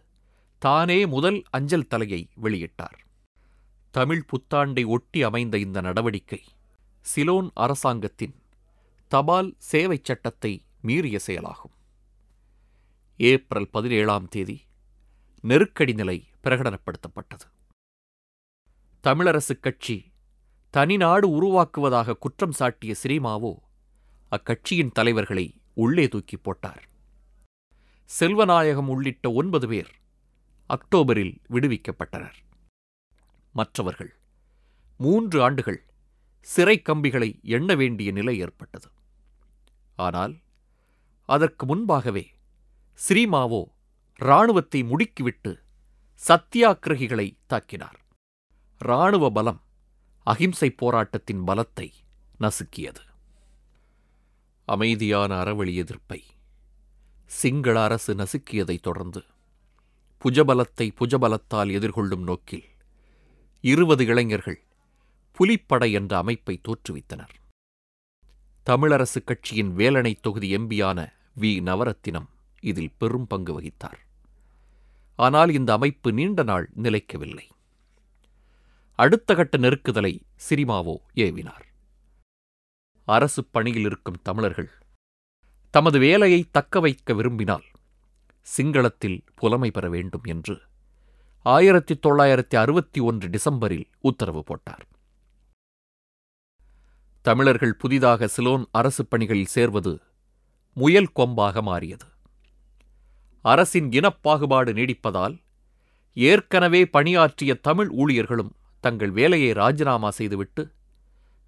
தானே 0.63 0.99
முதல் 1.07 1.39
அஞ்சல் 1.51 1.91
தலையை 1.93 2.23
வெளியிட்டார். 2.43 2.99
தமிழ் 3.97 4.25
புத்தாண்டை 4.27 4.87
ஒட்டி 4.87 5.23
அமைந்த 5.23 5.59
இந்த 5.59 5.81
நடவடிக்கை 5.81 6.45
சிலோன் 7.01 7.51
அரசாங்கத்தின் 7.55 8.35
தபால் 9.09 9.57
சேவைச் 9.73 10.05
சட்டத்தை 10.05 10.65
மீறிய 10.81 11.19
செயலாகும். 11.19 11.71
ஏப்ரல் 13.17 13.69
பதினேழாம் 13.69 14.29
தேதி 14.29 14.63
நெருக்கடி 15.41 15.93
நிலை 15.93 16.27
பிரகடனப்படுத்தப்பட்டது. 16.45 17.47
தமிழரசுக் 19.05 19.61
கட்சி 19.61 20.13
தனிநாடு 20.73 21.29
உருவாக்குவதாக 21.39 22.13
குற்றம் 22.13 22.53
சாட்டிய 22.53 22.95
சிரீமாவோ 23.03 23.55
அக்கட்சியின் 24.31 24.93
தலைவர்களை 24.93 25.61
உள்ளே 25.75 26.09
தூக்கி 26.09 26.37
போட்டார். 26.37 26.89
செல்வநாயகம் 28.21 28.89
உள்ளிட்ட 28.89 29.33
ஒன்பது 29.33 29.69
பேர் 29.69 29.93
அக்டோபரில் 30.69 31.37
விடுவிக்கப்பட்டனர். 31.51 32.41
மற்றவர்கள். 33.55 34.13
மூன்று 35.01 35.43
ஆண்டுகள் 35.43 35.81
சிறை 36.41 36.77
கம்பிகளை 36.79 37.41
எண்ண 37.43 37.75
வேண்டிய 37.75 38.13
நிலை 38.13 38.39
ஏற்பட்டது. 38.39 38.89
ஆனால் 39.99 40.35
அதற்கு 41.29 41.67
முன்பாகவே 41.67 42.25
ஸ்ரீமாவோ 42.99 43.63
இராணுவத்தை 44.21 44.81
முடுக்கிவிட்டு 44.83 45.53
சத்தியாக்கிரகிகளை 46.21 47.29
தாக்கினார். 47.47 47.99
இராணுவ 48.81 49.31
பலம் 49.31 49.61
அகிம்சை 50.27 50.71
போராட்டத்தின் 50.71 51.43
பலத்தை 51.47 51.89
நசுக்கியது. 52.41 53.03
அமைதியான 54.69 55.43
அறவழி 55.43 55.75
எதிர்ப்பை 55.75 56.21
சிங்கள 57.31 57.83
அரசு 57.83 58.13
நசுக்கியதைத் 58.15 58.83
தொடர்ந்து 58.83 59.21
புஜபலத்தை 60.23 60.87
புஜபலத்தால் 61.01 61.71
எதிர்கொள்ளும் 61.79 62.23
நோக்கில் 62.23 62.67
இருபது 63.65 64.07
இளைஞர்கள் 64.07 64.61
புலிப்படை 65.39 65.93
என்ற 65.93 66.17
அமைப்பை 66.17 66.61
தோற்றுவித்தனர். 66.69 67.35
தமிழரசு 68.67 69.21
கட்சியின் 69.25 69.75
வேலணை 69.75 70.15
தொகுதி 70.21 70.57
எம்பியான 70.57 70.99
வி. 71.41 71.51
நவரத்தினம் 71.63 72.27
இதில் 72.61 72.93
பெரும் 72.99 73.27
பங்கு 73.27 73.61
வகித்தார். 73.61 74.01
ஆனால் 75.15 75.53
இந்த 75.53 75.73
அமைப்பு 75.73 76.13
நீண்ட 76.13 76.43
நாள் 76.43 76.71
நிலைக்கவில்லை. 76.83 77.47
அடுத்த 78.95 79.35
கட்ட 79.35 79.59
நெருக்குதலை 79.59 80.21
சிரிமாவோ 80.49 80.97
ஏவினார். 81.15 81.67
அரசு 83.05 83.45
பணியில் 83.45 83.85
இருக்கும் 83.85 84.23
தமிழர்கள் 84.23 84.71
தமது 85.71 85.99
வேலையை 85.99 86.49
தக்க 86.51 86.81
வைக்க 86.81 87.15
விரும்பினால் 87.15 87.67
சிங்களத்தில் 88.47 89.27
புலமை 89.35 89.71
பெற 89.71 89.89
வேண்டும் 89.89 90.23
என்று 90.25 90.61
ஆயிரத்தி 91.43 91.95
தொள்ளாயிரத்தி 91.95 92.57
அறுபத்தி 92.57 93.01
ஒன்று 93.01 93.29
டிசம்பரில் 93.29 93.85
உத்தரவு 94.01 94.43
போட்டார். 94.43 94.87
தமிழர்கள் 97.23 97.75
புதிதாக 97.75 98.27
சிலோன் 98.27 98.67
அரசு 98.71 99.07
பணிகளில் 99.07 99.45
சேர்வது 99.45 100.01
முயல் 100.73 101.11
கொம்பாக 101.17 101.63
மாறியது. 101.63 102.07
அரசின் 103.43 103.89
இனப்பாகுபாடு 103.89 104.73
நீடிப்பதால் 104.73 105.43
ஏற்கனவே 106.15 106.87
பணியாற்றிய 106.87 107.55
தமிழ் 107.55 107.91
ஊழியர்களும் 107.91 108.51
தங்கள் 108.81 109.11
வேலையை 109.11 109.53
ராஜினாமா 109.53 110.11
செய்துவிட்டு 110.11 110.73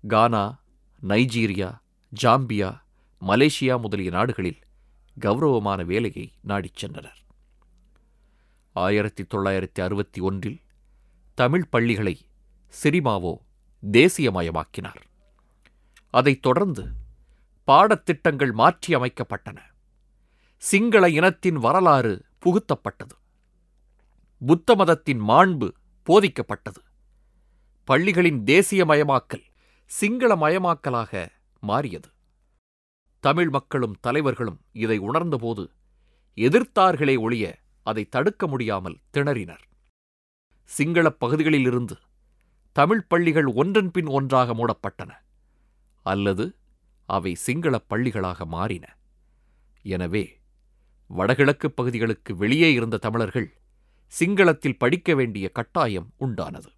கானா 0.08 0.60
நைஜீரியா 1.08 1.78
ஜாம்பியா 2.22 2.80
மலேசியா 3.20 3.80
முதலிய 3.80 4.10
நாடுகளில் 4.10 4.58
கௌரவமான 5.20 5.82
வேலையை 5.82 6.32
நாடிச் 6.40 6.84
சென்றனர். 6.84 7.23
ஆயிரத்தி 8.74 9.24
தொள்ளாயிரத்தி 9.24 9.80
அறுபத்தி 9.80 10.20
ஒன்றில் 10.20 10.60
தமிழ் 11.34 11.68
பள்ளிகளை 11.68 12.28
சிரிமாவோ 12.82 13.36
தேசியமயமாக்கினார். 13.92 15.02
அதைத் 16.10 16.42
தொடர்ந்து 16.42 16.88
பாடத்திட்டங்கள் 17.66 18.52
மாற்றியமைக்கப்பட்டன. 18.52 19.58
சிங்கள 20.56 21.10
இனத்தின் 21.10 21.56
வரலாறு 21.56 22.24
புகுத்தப்பட்டது. 22.38 23.16
புத்த 24.46 24.74
மதத்தின் 24.74 25.20
மாண்பு 25.20 25.70
போதிக்கப்பட்டது. 26.08 26.80
பள்ளிகளின் 27.84 28.44
தேசியமயமாக்கல் 28.44 29.44
சிங்களமயமாக்கலாக 30.00 31.28
மாறியது. 31.60 32.08
தமிழ் 33.20 33.48
மக்களும் 33.48 33.96
தலைவர்களும் 34.00 34.60
இதை 34.72 34.98
உணர்ந்தபோது 34.98 35.70
எதிர்த்தார்களே 36.37 37.18
ஒழிய 37.18 37.62
அதை 37.85 38.09
தடுக்க 38.09 38.47
முடியாமல் 38.47 38.99
திணறினர். 39.12 39.62
சிங்களப் 40.64 41.20
பகுதிகளிலிருந்து 41.20 41.97
தமிழ் 42.73 43.07
பள்ளிகள் 43.07 43.47
ஒன்றன் 43.47 43.90
பின் 43.90 44.07
ஒன்றாக 44.07 44.55
மூடப்பட்டன 44.55 45.11
அல்லது 46.03 46.57
அவை 47.07 47.35
சிங்களப் 47.35 47.94
பள்ளிகளாக 47.94 48.47
மாறின. 48.47 48.97
எனவே 49.83 50.40
வடகிழக்கு 51.07 51.70
பகுதிகளுக்கு 51.70 52.37
வெளியே 52.37 52.73
இருந்த 52.73 52.97
தமிழர்கள் 52.97 53.61
சிங்களத்தில் 54.20 54.79
படிக்க 54.79 55.14
வேண்டிய 55.14 55.49
கட்டாயம் 55.49 56.12
உண்டானது. 56.20 56.70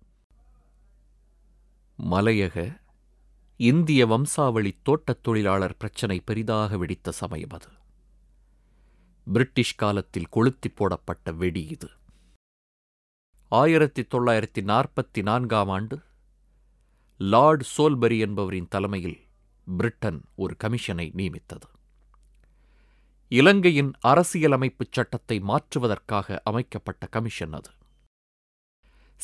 மலையக 1.98 2.80
இந்திய 3.56 4.06
வம்சாவளி 4.06 4.72
தோட்டத் 4.82 5.22
தொழிலாளர் 5.22 5.76
பிரச்சினை 5.76 6.20
பெரிதாக 6.20 6.76
வெடித்த 6.76 7.10
சமயம் 7.10 7.48
அது. 7.50 7.68
பிரிட்டிஷ் 9.32 9.74
காலத்தில் 9.74 10.28
கொளுத்தி 10.30 10.68
போடப்பட்ட 10.68 11.32
வெடி 11.32 11.66
இது. 11.66 11.88
ஆயிரத்தி 13.48 14.02
தொள்ளாயிரத்தி 14.02 14.60
நாற்பத்தி 14.60 15.22
நான்காம் 15.22 15.68
ஆண்டு 15.68 16.02
லார்ட் 17.18 17.66
சோல்பரி 17.76 18.18
என்பவரின் 18.18 18.68
தலைமையில் 18.68 19.26
பிரிட்டன் 19.76 20.24
ஒரு 20.34 20.56
கமிஷனை 20.64 21.10
நியமித்தது. 21.14 21.66
இலங்கையின் 23.28 23.92
அரசியலமைப்புச் 24.00 24.92
சட்டத்தை 24.92 25.40
மாற்றுவதற்காக 25.40 26.40
அமைக்கப்பட்ட 26.44 27.06
கமிஷன் 27.06 27.52
அது. 27.52 27.70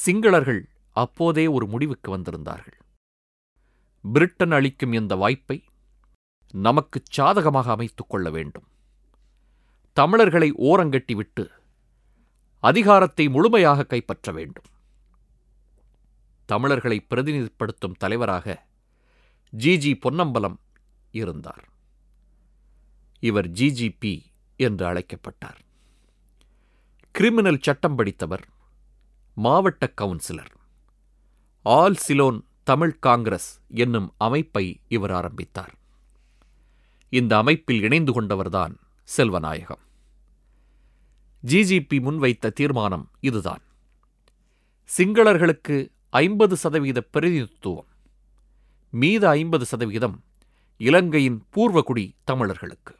சிங்களர்கள் 0.06 0.62
அப்போதே 0.90 1.46
ஒரு 1.46 1.66
முடிவுக்கு 1.66 2.18
வந்திருந்தார்கள். 2.18 2.78
பிரிட்டன் 4.12 4.52
அளிக்கும் 4.52 4.92
இந்த 4.92 5.14
வாய்ப்பை 5.14 5.64
நமக்குச் 6.52 7.10
சாதகமாக 7.10 7.70
அமைத்துக் 7.70 8.10
கொள்ள 8.10 8.30
வேண்டும். 8.30 8.70
தமிழர்களை 9.92 10.52
ஓரங்கட்டிவிட்டு 10.52 11.48
அதிகாரத்தை 12.60 13.28
முழுமையாக 13.28 13.84
கைப்பற்ற 13.84 14.32
வேண்டும். 14.32 14.64
தமிழர்களை 16.44 17.00
பிரதிநிதிப்படுத்தும் 17.00 17.92
தலைவராக 17.92 18.66
ஜிஜி 19.58 20.00
பொன்னம்பலம் 20.00 20.60
இருந்தார். 21.10 21.68
இவர் 23.20 23.50
ஜிஜிபி 23.50 24.22
என்று 24.56 24.86
அழைக்கப்பட்டார். 24.86 25.60
கிரிமினல் 27.10 27.58
சட்டம் 27.60 27.94
படித்தவர் 27.94 28.48
மாவட்ட 29.34 29.92
councillor. 30.00 30.54
All 31.62 31.94
Ceylon 31.94 32.46
Tamil 32.62 32.98
Congress 32.98 33.60
என்னும் 33.68 34.14
அமைப்பை 34.18 34.80
இவர் 34.88 35.10
ஆரம்பித்தார். 35.10 35.74
இந்த 37.08 37.36
அமைப்பில் 37.36 37.82
இணைந்து 37.82 38.12
கொண்டவர்தான் 38.12 38.74
செல்வநாயகம். 39.16 39.82
ஜிஜிபி 41.46 42.00
முன்வைத்த 42.00 42.52
தீர்மானம் 42.52 43.10
இதுதான். 43.20 43.62
சிங்களர்களுக்கு 44.96 45.90
ஐம்பது 46.10 46.56
சதவீத 46.56 47.00
பிரதிநிதித்துவம். 47.00 47.86
மீத 48.92 49.24
ஐம்பது 49.24 49.64
சதவீதம் 49.64 50.24
இலங்கையின் 50.76 51.44
பூர்வகுடி 51.56 52.12
தமிழர்களுக்கு. 52.24 52.96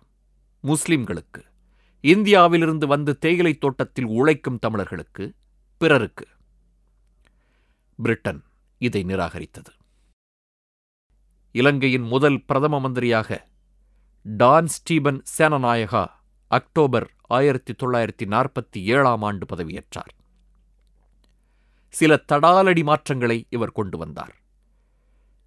முஸ்லிம்களுக்கு. 0.62 1.42
இந்தியாவிலிருந்து 2.00 2.86
வந்து 2.86 3.18
தேயிலை 3.18 3.58
தோட்டத்தில் 3.58 4.04
உழைக்கும் 4.04 4.58
தமிழர்களுக்கு 4.58 5.34
பிறருக்கு. 5.76 6.28
பிரிட்டன் 7.96 8.42
இதை 8.78 9.04
நிராகரித்தது. 9.04 9.72
இலங்கையின் 11.50 12.02
முதல் 12.02 12.44
பிரதம 12.44 12.80
மந்திரியாக 12.80 13.50
டான் 14.24 14.66
ஸ்டீபன் 14.66 15.22
சேனநாயகா 15.38 16.06
அக்டோபர் 16.48 17.10
ஆயிரத்தி 17.20 17.72
தொள்ளாயிரத்தி 17.72 18.24
நாற்பத்தி 18.24 18.82
ஏழாம் 18.82 19.22
ஆண்டு 19.22 19.56
பதவியேற்றார். 19.56 20.20
சில 21.88 22.22
தடாலடி 22.32 22.82
மாற்றங்களை 22.82 23.46
இவர் 23.50 23.72
கொண்டு 23.72 23.98
வந்தார். 23.98 24.36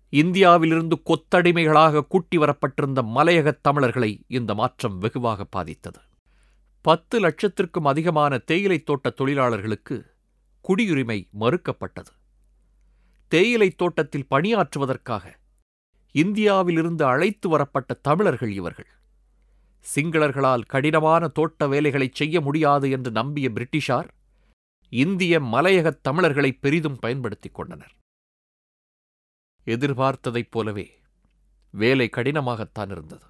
இந்தியாவிலிருந்து 0.09 1.01
கொத்தடிமைகளாக 1.05 2.01
கூட்டி 2.01 2.37
வரப்பட்டிருந்த 2.37 3.01
மலையகத் 3.01 3.61
தமிழர்களை 3.61 4.23
இந்த 4.27 4.53
மாற்றம் 4.53 4.97
வெகுவாக 4.97 5.45
பாதித்தது. 5.45 5.99
பத்து 6.81 7.19
லட்சத்திற்கும் 7.19 7.83
அதிகமான 7.83 8.37
தேயிலைத் 8.37 8.85
தோட்ட 8.85 9.09
தொழிலாளர்களுக்கு 9.09 10.13
குடியுரிமை 10.67 11.29
மறுக்கப்பட்டது. 11.39 12.11
தேயிலைத் 13.27 13.77
தோட்டத்தில் 13.77 14.27
பணியாற்றுவதற்காக 14.29 15.33
இந்தியாவிலிருந்து 16.15 17.05
அழைத்து 17.05 17.49
வரப்பட்ட 17.49 17.93
தமிழர்கள் 17.93 18.51
இவர்கள். 18.51 18.87
சிங்களர்களால் 19.95 20.65
கடினமான 20.65 21.27
தோட்ட 21.27 21.67
வேலைகளைச் 21.67 22.15
செய்ய 22.15 22.41
முடியாது 22.41 22.91
என்று 22.91 23.11
நம்பிய 23.11 23.49
பிரிட்டிஷார் 23.49 24.09
இந்திய 24.89 25.39
மலையகத் 25.39 26.01
தமிழர்களை 26.01 26.51
பெரிதும் 26.51 26.95
பயன்படுத்திக் 26.95 27.53
கொண்டனர். 27.53 27.91
எதிர்பார்த்ததைப் 29.65 30.47
போலவே 30.49 30.99
வேலை 31.71 32.09
கடினமாகத்தான் 32.11 32.91
இருந்தது. 32.91 33.25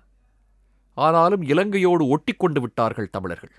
ஆனாலும் 0.93 1.41
இலங்கையோடு 1.41 2.17
ஒட்டிக்கொண்டு 2.17 2.61
விட்டார்கள் 2.61 3.09
தமிழர்கள். 3.09 3.53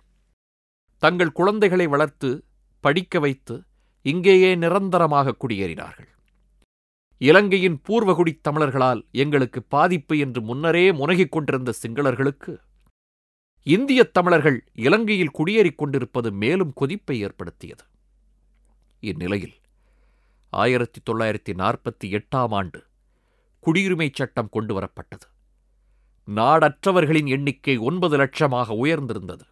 தங்கள் 0.98 1.32
குழந்தைகளை 1.32 1.86
வளர்த்து 1.86 2.44
படிக்க 2.80 3.18
வைத்து 3.18 3.64
இங்கேயே 4.02 4.54
நிரந்தரமாக 4.54 5.36
குடியேறினார்கள். 5.40 6.14
இலங்கையின் 7.18 7.80
பூர்வகுடித் 7.88 8.40
தமிழர்களால் 8.48 9.04
எங்களுக்கு 9.12 9.62
பாதிப்பு 9.62 10.18
என்று 10.18 10.42
முன்னரே 10.42 10.92
முனகிக் 10.92 11.32
கொண்டிருந்த 11.32 11.72
சிங்களர்களுக்கு 11.82 12.58
இந்தியத் 13.62 14.14
தமிழர்கள் 14.14 14.64
இலங்கையில் 14.72 15.30
குடியேறிக் 15.30 15.78
கொண்டிருப்பது 15.78 16.32
மேலும் 16.32 16.72
கொதிப்பை 16.72 17.20
ஏற்படுத்தியது. 17.20 17.84
இந்நிலையில் 19.00 19.54
ஆயிரத்தி 20.50 21.00
தொள்ளாயிரத்தி 21.10 21.54
நாற்பத்தி 21.54 22.04
எட்டாம் 22.04 22.46
ஆண்டு 22.50 22.84
குடியுரிமைச் 23.66 24.14
சட்டம் 24.14 24.48
கொண்டுவரப்பட்டது 24.52 25.26
நாடற்றவர்களின் 26.34 27.26
எண்ணிக்கை 27.26 27.76
ஒன்பது 27.76 28.16
லட்சமாக 28.16 28.76
உயர்ந்திருந்தது. 28.84 29.46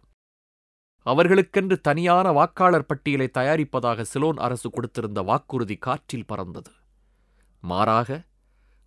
அவர்களுக்கென்று 1.05 1.81
தனியான 1.81 2.31
வாக்காளர் 2.31 2.85
பட்டியலை 2.85 3.29
தயாரிப்பதாக 3.33 4.01
சிலோன் 4.01 4.37
அரசு 4.37 4.69
கொடுத்திருந்த 4.69 5.25
வாக்குறுதி 5.25 5.75
காற்றில் 5.75 6.25
பறந்தது. 6.25 6.71
மாறாக 7.65 8.09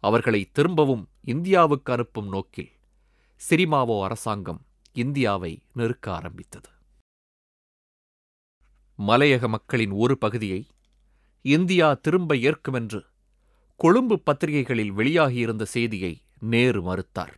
அவர்களை 0.03 0.41
திரும்பவும் 0.53 1.05
இந்தியாவுக்கு 1.25 1.93
அனுப்பும் 1.93 2.29
நோக்கில் 2.29 2.73
சிரிமாவோ 3.41 3.97
அரசாங்கம் 4.05 4.61
இந்தியாவை 4.97 5.53
நெருக்க 5.73 6.07
ஆரம்பித்தது. 6.13 6.71
மலையக 8.99 9.49
மக்களின் 9.49 9.93
ஒரு 9.95 10.15
பகுதியை 10.19 10.61
இந்தியா 11.45 11.89
திரும்ப 12.05 12.35
ஏற்குமென்று 12.49 13.01
கொழும்பு 13.81 14.17
பத்திரிகைகளில் 14.19 14.93
வெளியாகியிருந்த 14.93 15.65
செய்தியை 15.75 16.13
நேரு 16.45 16.81
மறுத்தார். 16.83 17.37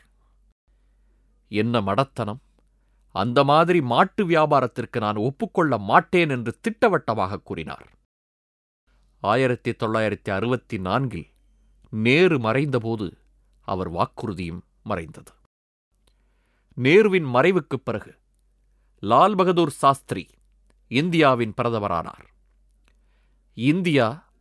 என்ன 1.50 1.74
மடத்தனம்! 1.80 2.40
அந்த 3.14 3.38
மாதிரி 3.44 3.80
மாட்டு 3.82 4.22
வியாபாரத்திற்கு 4.24 4.98
நான் 5.00 5.18
ஒப்புக்கொள்ள 5.28 5.78
மாட்டேன் 5.90 6.30
என்று 6.30 6.52
திட்டவட்டமாக 6.60 7.42
கூறினார். 7.42 7.86
ஆயிரத்தி 9.20 9.70
தொள்ளாயிரத்தி 9.70 10.30
அறுபத்தி 10.30 10.78
நான்கில் 10.78 11.26
நேரு 11.90 12.38
மறைந்தபோது 12.38 13.12
அவர் 13.60 13.92
வாக்குறுதியும் 13.92 14.60
மறைந்தது. 14.82 15.32
நேருவின் 16.76 17.24
மறைவுக்குப் 17.24 17.84
பிறகு 17.84 18.14
லால் 19.02 19.36
பகதூர் 19.36 19.70
சாஸ்திரி 19.70 20.28
இந்தியாவின் 20.88 21.54
பிரதமரானார். 21.62 22.26
இந்தியா 23.54 24.32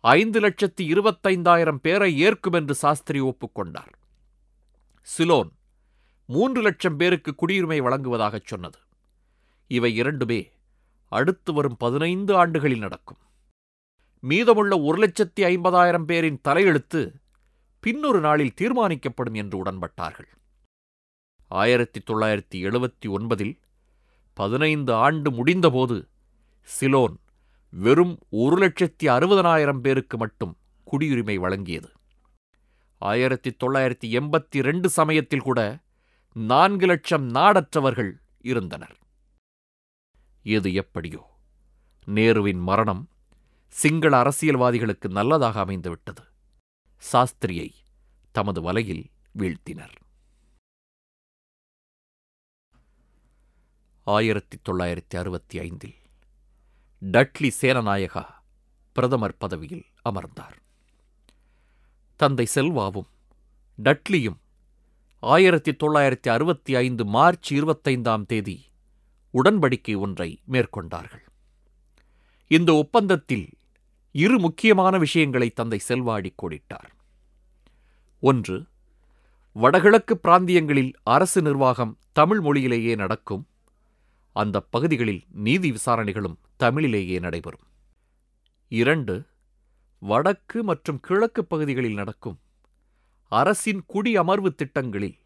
ஐந்து 0.00 0.40
லட்சத்தி 0.40 0.80
இருபத்தைந்தாயிரம் 0.80 1.76
பேரை 1.76 2.18
ஏற்கும் 2.18 2.52
என்று 2.52 2.74
சாஸ்திரி 2.74 3.20
ஒப்புக்கொண்டார் 3.20 3.92
சிலோன் 5.02 5.52
மூன்று 6.26 6.62
லட்சம் 6.62 6.96
பேருக்கு 6.96 7.34
குடியுரிமை 7.34 7.82
வழங்குவதாகச் 7.82 8.46
சொன்னது. 8.46 8.78
இவை 9.66 9.94
இரண்டுமே 9.94 10.52
அடுத்து 11.08 11.52
வரும் 11.52 11.76
பதினைந்து 11.76 12.36
ஆண்டுகளில் 12.36 12.78
நடக்கும். 12.78 13.18
மீதமுள்ள 14.20 14.80
ஒரு 14.80 15.06
லட்சத்தி 15.06 15.40
ஐம்பதாயிரம் 15.40 16.04
பேரின் 16.04 16.40
தலையெழுத்து 16.48 17.14
பின்னொரு 17.80 18.20
நாளில் 18.20 18.54
தீர்மானிக்கப்படும் 18.60 19.34
என்று 19.34 19.64
உடன்பட்டார்கள். 19.64 20.28
ஆயிரத்தி 21.48 22.00
தொள்ளாயிரத்தி 22.00 22.54
எழுபத்தி 22.54 23.08
ஒன்பதில் 23.08 23.58
பதினைந்து 24.34 24.92
ஆண்டு 24.92 25.30
முடிந்தபோது 25.30 26.08
சிலோன் 26.60 27.16
வெறும் 27.70 28.18
ஒரு 28.28 28.66
லட்சத்தி 28.66 29.04
அறுபதனாயிரம் 29.04 29.80
பேருக்கு 29.80 30.16
மட்டும் 30.16 30.56
குடியுரிமை 30.90 31.36
வழங்கியது. 31.36 31.90
ஆயிரத்தி 32.98 33.56
தொள்ளாயிரத்தி 33.64 34.04
எண்பத்தி 34.04 34.62
ரெண்டு 34.62 34.88
சமயத்தில் 34.88 35.40
கூட 35.40 35.78
நான்கு 36.32 36.86
லட்சம் 36.86 37.28
நாடற்றவர்கள் 37.28 38.12
இருந்தனர். 38.40 38.96
எது 40.42 40.74
எப்படியோ 40.74 41.22
நேருவின் 42.06 42.60
மரணம் 42.60 43.08
சிங்கள 43.68 44.18
அரசியல்வாதிகளுக்கு 44.18 45.08
நல்லதாக 45.08 45.64
அமைந்துவிட்டது. 45.64 46.24
சாஸ்திரியை 46.98 47.74
தமது 48.32 48.60
வலையில் 48.60 49.10
வீழ்த்தினர். 49.38 49.94
ஆயிரத்தி 54.02 54.58
தொள்ளாயிரத்தி 54.68 55.16
அறுபத்தி 55.16 55.58
ஐந்தில் 55.58 55.94
டட்லி 57.00 57.50
சேனநாயகா 57.60 58.24
பிரதமர் 58.92 59.36
பதவியில் 59.36 59.84
அமர்ந்தார். 60.02 60.58
தந்தை 62.16 62.46
செல்வாவும் 62.46 63.06
டட்லியும் 63.82 64.38
ஆயிரத்தி 65.20 65.72
தொள்ளாயிரத்தி 65.72 66.28
அறுபத்தி 66.28 66.74
ஐந்து 66.74 67.04
மார்ச் 67.04 67.54
இருபத்தைந்தாம் 67.54 68.26
தேதி 68.26 68.70
உடன்படிக்கை 69.34 69.98
ஒன்றை 69.98 70.40
மேற்கொண்டார்கள். 70.48 71.24
இந்த 72.46 72.74
ஒப்பந்தத்தில் 72.74 73.55
இரு 74.16 74.38
முக்கியமான 74.38 74.98
விஷயங்களை 74.98 75.50
தந்தை 75.50 75.80
செல்வாடி 75.88 76.30
கோடிட்டார். 76.42 76.90
ஒன்று 78.20 78.66
வடகிழக்கு 79.52 80.20
பிராந்தியங்களில் 80.22 80.92
அரசு 81.02 81.42
நிர்வாகம் 81.42 81.98
தமிழ் 82.12 82.40
மொழியிலேயே 82.40 82.94
நடக்கும். 82.94 83.46
அந்த 84.32 84.60
பகுதிகளில் 84.60 85.22
நீதி 85.30 85.70
விசாரணைகளும் 85.70 86.36
தமிழிலேயே 86.58 87.18
நடைபெறும். 87.18 87.64
இரண்டு 88.68 89.24
வடக்கு 89.98 90.62
மற்றும் 90.62 91.00
கிழக்கு 91.00 91.44
பகுதிகளில் 91.44 91.94
நடக்கும். 91.94 92.38
அரசின் 93.28 93.84
குடியமர்வு 93.86 94.54
திட்டங்களில் 94.54 95.18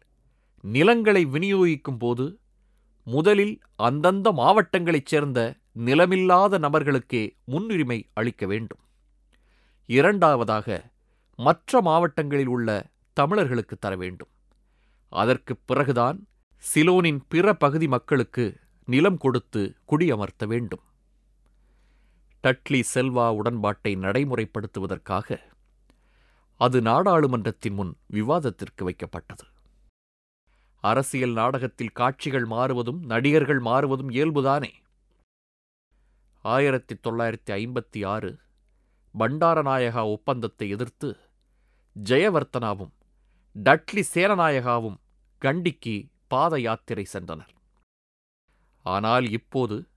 நிலங்களை 0.61 1.25
விநியோகிக்கும் 1.25 1.97
போது 1.97 2.39
முதலில் 3.03 3.59
அந்தந்த 3.75 4.31
மாவட்டங்களைச் 4.31 5.05
சேர்ந்த 5.05 5.55
நிலமில்லாத 5.77 6.59
நபர்களுக்கே 6.59 7.35
முன்னுரிமை 7.43 8.09
அளிக்க 8.13 8.45
வேண்டும். 8.45 8.79
இரண்டாவதாக 9.85 10.91
மற்ற 11.35 11.81
மாவட்டங்களில் 11.81 12.47
உள்ள 12.47 12.89
தமிழர்களுக்கு 13.13 13.77
தர 13.77 13.95
வேண்டும். 13.95 14.29
அதற்குப் 15.09 15.59
பிறகுதான் 15.65 16.27
சிலோனின் 16.57 17.19
பிற 17.29 17.53
பகுதி 17.53 17.87
மக்களுக்கு 17.87 18.59
நிலம் 18.85 19.17
கொடுத்து 19.17 19.75
குடியமர்த்த 19.91 20.47
வேண்டும். 20.47 20.81
டட்லி 22.43 22.83
செல்வா 22.93 23.29
உடன்பாட்டை 23.29 23.95
நடைமுறைப்படுத்துவதற்காக 23.95 25.37
அது 26.57 26.81
நாடாளுமன்றத்தின் 26.81 27.73
முன் 27.73 27.97
விவாதத்திற்கு 28.07 28.89
வைக்கப்பட்டது. 28.89 29.49
அரசியல் 30.81 31.31
நாடகத்தில் 31.31 31.91
காட்சிகள் 31.91 32.45
மாறுவதும் 32.45 33.03
நடிகர்கள் 33.03 33.59
மாறுவதும் 33.59 34.09
இயல்புதானே. 34.09 34.69
ஆயிரத்தி 36.41 36.95
தொள்ளாயிரத்தி 36.95 37.51
ஐம்பத்தி 37.51 38.05
ஆறு 38.05 38.39
பண்டாரநாயகா 39.19 40.03
ஒப்பந்தத்தை 40.03 40.69
எதிர்த்து 40.69 41.17
ஜெயவர்த்தனாவும் 42.03 42.91
டட்லி 43.55 44.03
சேனநாயகாவும் 44.13 44.97
கண்டிக்கு 45.37 46.07
பாத 46.27 46.59
யாத்திரை 46.59 47.07
சென்றனர். 47.13 47.51
ஆனால் 48.81 49.29
இப்போது 49.31 49.87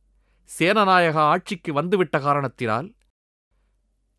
சேனநாயகா 0.58 1.22
ஆட்சிக்கு 1.32 1.72
வந்துவிட்ட 1.72 2.20
காரணத்தினால் 2.20 2.94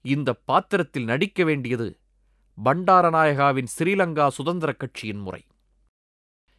இந்த 0.02 0.34
பாத்திரத்தில் 0.34 1.04
நடிக்க 1.04 1.44
வேண்டியது 1.44 2.00
பண்டாரநாயகாவின் 2.64 3.68
ஸ்ரீலங்கா 3.78 4.28
சுதந்திரக் 4.28 4.80
கட்சியின் 4.80 5.20
முறை. 5.20 5.46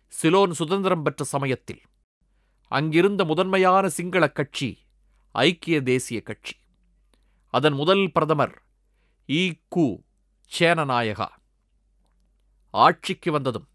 சிலோன் 0.07 0.52
சுதந்திரம் 0.52 1.02
பெற்ற 1.02 1.24
சமயத்தில் 1.24 1.83
அங்கிருந்த 2.68 3.24
முதன்மையான 3.24 3.88
சிங்களக் 3.88 4.35
கட்சி 4.35 4.86
ஐக்கிய 5.37 5.83
தேசிய 5.83 6.22
கட்சி. 6.22 6.57
அதன் 7.49 7.72
முதல் 7.72 8.12
பிரதமர் 8.12 8.62
ஈ 9.31 9.53
கு. 9.77 10.03
சேனநாயகா. 10.59 11.27
ஆட்சிக்கு 12.70 13.33
வந்ததும் 13.33 13.68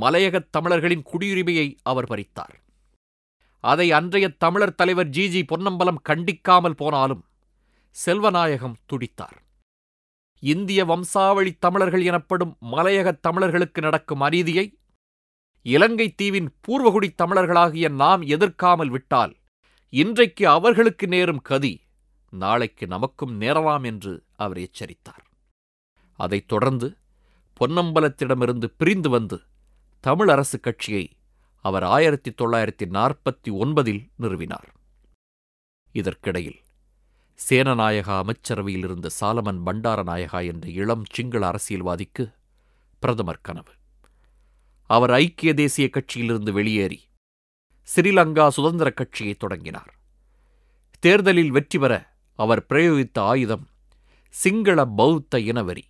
மலையகத் 0.00 0.48
தமிழர்களின் 0.50 1.02
குடியுரிமையை 1.02 1.76
அவர் 1.82 2.04
பறித்தார். 2.04 2.62
அதை 3.60 3.92
அன்றைய 3.92 4.28
தமிழர் 4.28 4.74
தலைவர் 4.74 5.08
ஜி. 5.08 5.28
ஜி. 5.28 5.44
பொன்னம்பலம் 5.44 6.02
கண்டிக்காமல் 6.08 6.76
போனாலும் 6.76 7.24
செல்வநாயகம் 8.06 8.74
துடித்தார். 8.86 9.42
இந்திய 10.38 10.84
வம்சாவளி 10.84 11.58
தமிழர்கள் 11.58 12.04
எனப்படும் 12.04 12.56
மலையகத் 12.60 13.20
தமிழர்களுக்கு 13.20 13.80
நடக்கும் 13.80 14.20
அநீதியை 14.20 14.78
இலங்கை 15.62 16.14
தீவின் 16.14 16.54
பூர்வகுடி 16.68 17.14
தமிழர்களாகிய 17.22 17.88
நாம் 17.88 18.22
எதிர்க்காமல் 18.22 18.88
விட்டால் 18.88 19.36
இன்றைக்கு 19.94 20.48
அவர்களுக்கு 20.48 21.06
நேரும் 21.06 21.42
கதி 21.42 21.80
நாளைக்கு 22.30 22.86
நமக்கும் 22.86 23.40
நேரலாம் 23.40 23.84
என்று 23.84 24.24
அவர் 24.36 24.58
எச்சரித்தார். 24.58 25.24
அதைத் 26.12 26.48
தொடர்ந்து 26.48 26.96
பொன்னம்பலத்திடமிருந்து 27.60 28.64
பிரிந்து 28.64 29.08
வந்து 29.08 29.40
தமிழ் 30.00 30.28
அரசு 30.28 30.60
கட்சியை 30.60 31.10
அவர் 31.60 31.82
ஆயிரத்தி 31.82 32.30
தொள்ளாயிரத்தி 32.30 32.88
நாற்பத்தி 32.88 33.50
ஒன்பதில் 33.50 34.10
நிறுவினார். 34.20 34.68
இதற்கிடையில் 35.92 36.60
சேனநாயகா 37.48 38.16
அமைச்சரவையில் 38.18 38.82
இருந்த 38.82 39.10
சாலமன் 39.20 39.60
பண்டாரநாயகா 39.66 40.46
என்ற 40.46 40.68
இளம் 40.68 41.04
சிங்கள 41.10 41.46
அரசியல்வாதிக்கு 41.46 42.34
பிரதமர் 42.98 43.40
கனவு. 43.42 43.72
அவர் 44.82 45.10
ஐக்கிய 45.10 45.54
தேசிய 45.54 45.90
கட்சியிலிருந்து 45.92 46.50
வெளியேறி 46.50 47.12
ஸ்ரீலங்கா 47.84 48.48
சுதந்திர 48.48 48.90
கட்சியை 48.90 49.34
தொடங்கினார். 49.34 49.94
தேர்தலில் 51.00 51.50
வெற்றி 51.50 51.78
பெற 51.78 52.12
அவர் 52.34 52.66
பிரயோகித்த 52.68 53.18
ஆயுதம் 53.18 53.68
சிங்கள 54.28 54.84
பௌத்த 54.84 55.38
இனவெறி. 55.38 55.82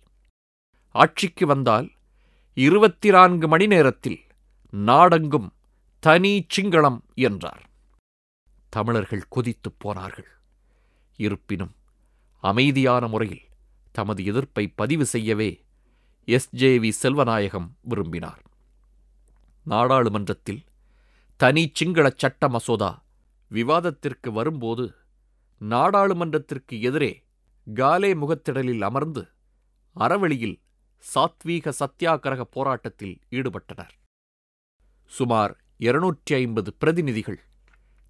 ஆட்சிக்கு 0.91 1.45
வந்தால் 1.45 1.91
இருபத்தி 2.53 3.09
நான்கு 3.09 3.47
மணி 3.47 3.67
நேரத்தில் 3.67 4.23
நாடெங்கும் 4.69 5.53
தனி 5.99 6.45
சிங்களம் 6.57 6.99
என்றார். 7.13 7.69
தமிழர்கள் 8.69 9.27
கொதித்துப் 9.29 9.79
போனார்கள். 9.79 10.27
இருப்பினும் 11.15 11.75
அமைதியான 12.39 13.07
முறையில் 13.07 13.41
தமது 13.91 14.25
எதிர்ப்பை 14.25 14.67
பதிவு 14.67 15.05
செய்யவே 15.05 15.63
எஸ்ஜேவி 16.25 16.91
செல்வநாயகம் 17.03 17.69
விரும்பினார். 17.81 18.41
நாடாளுமன்றத்தில் 19.63 20.63
தனி 21.37 21.71
சிங்கள 21.73 22.13
சட்ட 22.15 22.49
மசோதா 22.49 23.03
விவாதத்திற்கு 23.47 24.31
வரும்போது 24.31 24.95
நாடாளுமன்றத்திற்கு 25.61 26.81
எதிரே 26.81 27.23
காலே 27.73 28.13
முகத்திடலில் 28.13 28.81
அமர்ந்து 28.81 29.27
அறவழியில் 29.95 30.59
சாத்வீக 31.15 31.73
சத்தியாகிரக 31.79 32.41
போராட்டத்தில் 32.41 33.19
ஈடுபட்டனர். 33.31 33.89
சுமார் 35.05 35.63
இருநூற்றி 35.77 36.35
ஐம்பது 36.35 36.73
பிரதிநிதிகள் 36.73 37.43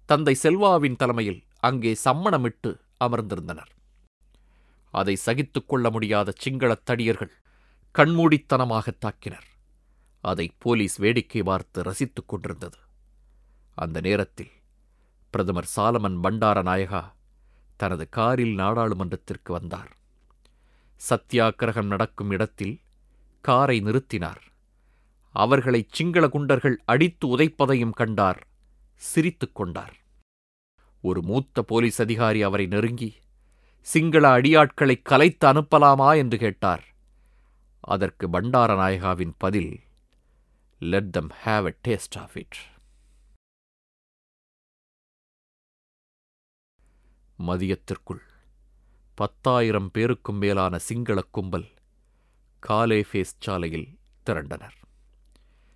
தந்தை 0.04 0.34
செல்வாவின் 0.34 0.96
தலைமையில் 0.96 1.44
அங்கே 1.60 1.96
சம்மணமிட்டு 2.04 2.80
அமர்ந்திருந்தனர். 3.04 3.70
அதை 4.90 5.16
சகித்துக் 5.16 5.68
கொள்ள 5.68 5.90
முடியாத 5.90 6.32
சிங்களத் 6.36 6.90
தடியர்கள் 6.90 7.32
கண்மூடித்தனமாகத் 7.98 9.04
தாக்கினர். 9.06 9.46
அதை 10.20 10.52
போலீஸ் 10.58 10.96
வேடிக்கை 10.96 11.42
பார்த்து 11.42 11.82
ரசித்துக் 11.82 12.28
கொண்டிருந்தது. 12.28 12.78
அந்த 13.76 14.00
நேரத்தில் 14.00 14.50
பிரதமர் 15.30 15.68
சாலமன் 15.76 16.18
பண்டாரநாயகா 16.22 17.12
தனது 17.76 18.08
காரில் 18.08 18.56
நாடாளுமன்றத்திற்கு 18.56 19.52
வந்தார். 19.52 19.96
சத்தியாகிரகம் 21.08 21.86
நடக்கும் 21.86 22.30
இடத்தில் 22.30 22.80
காரை 23.40 23.82
நிறுத்தினார். 23.82 24.42
அவர்களை 25.30 25.86
சிங்கள 25.90 26.26
குண்டர்கள் 26.26 26.76
அடித்து 26.84 27.36
உதைப்பதையும் 27.36 27.90
கண்டார். 27.90 28.46
சிரித்துக் 28.94 29.54
கொண்டார். 29.54 29.96
ஒரு 31.00 31.22
மூத்த 31.22 31.62
போலீஸ் 31.62 32.00
அதிகாரி 32.00 32.42
அவரை 32.42 32.66
நெருங்கி 32.66 33.14
சிங்கள 33.80 34.40
அடியாட்களை 34.40 35.02
கலைத்து 35.02 35.52
அனுப்பலாமா? 35.52 36.16
என்று 36.16 36.38
கேட்டார். 36.38 36.84
அதற்கு 37.80 38.28
பண்டாரநாயகாவின் 38.28 39.32
பதில் 39.38 39.80
let 40.78 41.12
them 41.12 41.30
have 41.44 41.66
a 41.66 41.74
taste 41.88 42.18
of 42.18 42.36
it 42.36 42.56
மதியத்திற்குள். 47.38 48.20
பத்தாயிரம் 49.14 49.90
பேருக்கும் 49.90 50.36
மேலான 50.36 50.78
சிங்கள 50.78 51.24
கும்பல் 51.30 51.66
காலேஃபேஸ் 52.68 53.34
சாலையில் 53.38 53.98
திரண்டனர். 54.22 54.74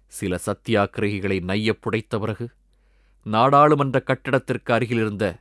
சில 0.06 0.38
சத்தியாகிரகிகளை 0.46 1.40
நையப் 1.40 1.82
புடைத்த 1.82 2.18
பிறகு 2.18 2.50
நாடாளுமன்ற 3.24 4.02
கட்டிடத்திற்கு 4.06 4.72
அருகிலிருந்த 4.72 5.40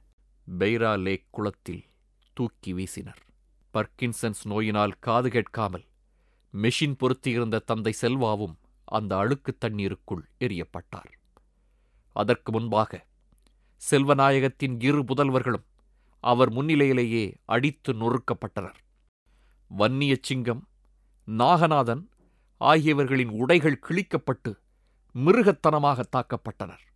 பெய்ரா 0.60 1.00
லேக் 1.00 1.26
குளத்தில் 1.30 1.86
தூக்கி 2.34 2.74
வீசினர். 2.74 3.22
பர்கின்சன்ஸ் 3.74 4.44
நோயினால் 4.44 5.00
காது 5.00 5.30
கேட்காமல் 5.30 5.84
மெஷின் 6.54 6.96
பொருத்தியிருந்த 6.98 7.60
தந்தை 7.60 7.92
செல்வாவும் 7.92 8.58
அந்த 8.86 9.18
அழுக்கு 9.18 9.58
தண்ணீருக்குள் 9.58 10.30
எரியப்பட்டார். 10.40 11.12
அதற்கு 12.12 12.52
முன்பாக 12.52 13.06
செல்வநாயகத்தின் 13.92 14.84
இரு 14.84 15.04
புதல்வர்களும் 15.04 15.68
அவர் 16.20 16.52
முன்னிலையிலேயே 16.52 17.34
அடித்து 17.46 17.94
நொறுக்கப்பட்டனர். 17.94 18.76
வன்னிய 19.68 20.18
சிங்கம் 20.22 20.68
நாகநாதன் 21.28 22.08
ஆகியவர்களின் 22.58 23.30
உடைகள் 23.30 23.80
கிழிக்கப்பட்டு 23.90 24.56
மிருகத்தனமாக 25.16 26.04
தாக்கப்பட்டனர். 26.18 26.88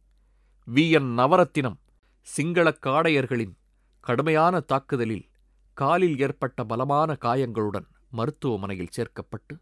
வி 0.73 0.91
என் 0.91 1.17
நவரத்தினம் 1.17 1.77
சிங்களக் 2.21 2.85
காடையர்களின் 2.85 3.55
கடுமையான 3.99 4.59
தாக்குதலில் 4.59 5.29
காலில் 5.73 6.19
ஏற்பட்ட 6.19 6.63
பலமான 6.63 7.15
காயங்களுடன் 7.15 7.87
மருத்துவமனையில் 8.09 8.89
சேர்க்கப்பட்டு 8.97 9.59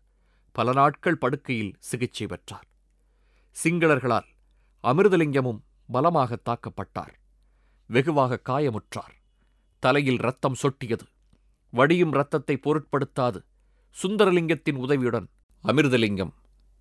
பல 0.51 0.73
நாட்கள் 0.73 1.17
படுக்கையில் 1.17 1.75
சிகிச்சை 1.79 2.27
பெற்றார். 2.27 2.67
சிங்களர்களால் 3.63 4.25
அமிர்தலிங்கமும் 4.83 5.61
பலமாக 5.87 6.39
தாக்கப்பட்டார். 6.45 7.13
வெகுவாக 7.87 8.39
காயமுற்றார். 8.49 9.20
தலையில் 9.83 10.21
ரத்தம் 10.25 10.57
சொட்டியது. 10.61 11.05
வடியும் 11.73 12.11
ரத்தத்தை 12.11 12.55
பொருட்படுத்தாது. 12.65 13.39
சுந்தரலிங்கத்தின் 13.95 14.79
உதவியுடன் 14.85 15.27
அமிர்தலிங்கம் 15.63 16.33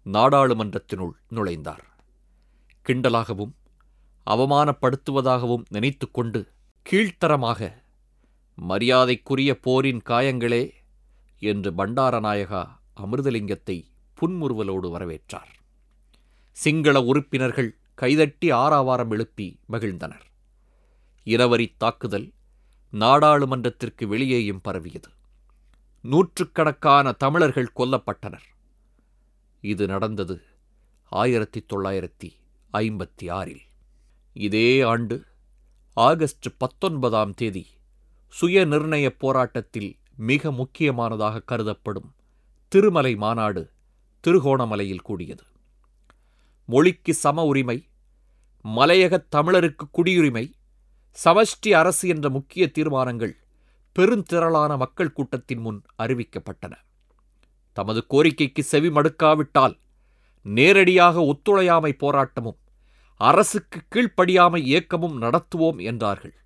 நாடாளுமன்றத்தினுள் 0.06 1.14
நுழைந்தார். 1.30 1.84
கிண்டலாகவும் 2.86 3.52
அவமானப்படுத்துவதாகவும் 4.26 5.64
நினைத்துக்கொண்டு 5.68 6.40
கீழ்த்தரமாக 6.86 7.70
மரியாதைக்குரிய 8.58 9.50
போரின் 9.60 10.02
காயங்களே 10.08 10.64
என்று 11.42 11.70
பண்டாரநாயகா 11.70 12.62
அமிர்தலிங்கத்தை 13.02 13.76
புன்முறுவலோடு 14.18 14.88
வரவேற்றார். 14.96 15.52
சிங்கள 16.56 16.96
உறுப்பினர்கள் 17.02 17.70
கைதட்டி 17.94 18.48
ஆறாவாரம் 18.62 19.10
எழுப்பி 19.10 19.46
மகிழ்ந்தனர். 19.72 20.26
இரவரி 21.26 21.66
தாக்குதல் 21.78 22.28
நாடாளுமன்றத்திற்கு 22.92 24.08
வெளியேயும் 24.08 24.60
பரவியது. 24.60 25.08
நூற்றுக்கணக்கான 26.02 27.12
தமிழர்கள் 27.12 27.72
கொல்லப்பட்டனர். 27.76 28.46
இது 29.60 29.86
நடந்தது 29.86 30.42
ஆயிரத்தி 31.04 31.64
தொள்ளாயிரத்தி 31.72 32.30
ஐம்பத்தி 32.72 33.30
ஆறில். 33.30 33.60
இதே 34.32 34.80
ஆண்டு 34.80 35.24
ஆகஸ்ட் 35.92 36.46
பத்தொன்பதாம் 36.58 37.34
தேதி 37.34 37.66
சுய 38.28 38.66
நிர்ணய 38.66 39.08
போராட்டத்தில் 39.08 39.98
மிக 40.16 40.52
முக்கியமானதாக 40.52 41.42
கருதப்படும் 41.42 42.14
திருமலை 42.68 43.16
மாநாடு 43.16 43.70
திருகோணமலையில் 44.26 45.02
கூடியது. 45.02 45.42
மொழிக்கு 46.64 47.14
சம 47.14 47.42
உரிமை 47.42 47.88
மலையகத் 48.64 49.34
தமிழருக்கு 49.36 49.90
குடியுரிமை 49.90 50.52
சமஷ்டி 51.18 51.70
அரசு 51.72 52.08
என்ற 52.08 52.28
முக்கிய 52.28 52.70
தீர்மானங்கள் 52.70 53.34
பெருந்திரளான 53.96 54.76
மக்கள் 54.76 55.12
கூட்டத்தின் 55.12 55.58
முன் 55.58 55.82
அறிவிக்கப்பட்டன. 56.02 56.74
தமது 57.72 58.06
கோரிக்கைக்கு 58.10 58.62
செவி 58.62 58.88
மடுக்காவிட்டால் 58.88 59.74
நேரடியாக 60.46 61.24
ஒத்துழையாமை 61.24 61.92
போராட்டமும் 61.98 62.58
அரசுக்கு 63.20 63.80
கீழ்ப்படியாமை 63.92 64.60
இயக்கமும் 64.62 65.16
நடத்துவோம் 65.22 65.80
என்றார்கள். 65.82 66.36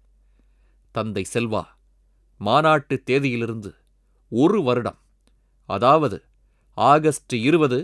தந்தை 0.94 1.24
செல்வா 1.32 1.64
மாநாட்டு 2.40 3.02
தேதியிலிருந்து 3.06 3.70
ஒரு 4.28 4.62
வருடம் 4.62 4.98
அதாவது 5.68 6.24
ஆகஸ்ட் 6.76 7.34
இருபது 7.48 7.78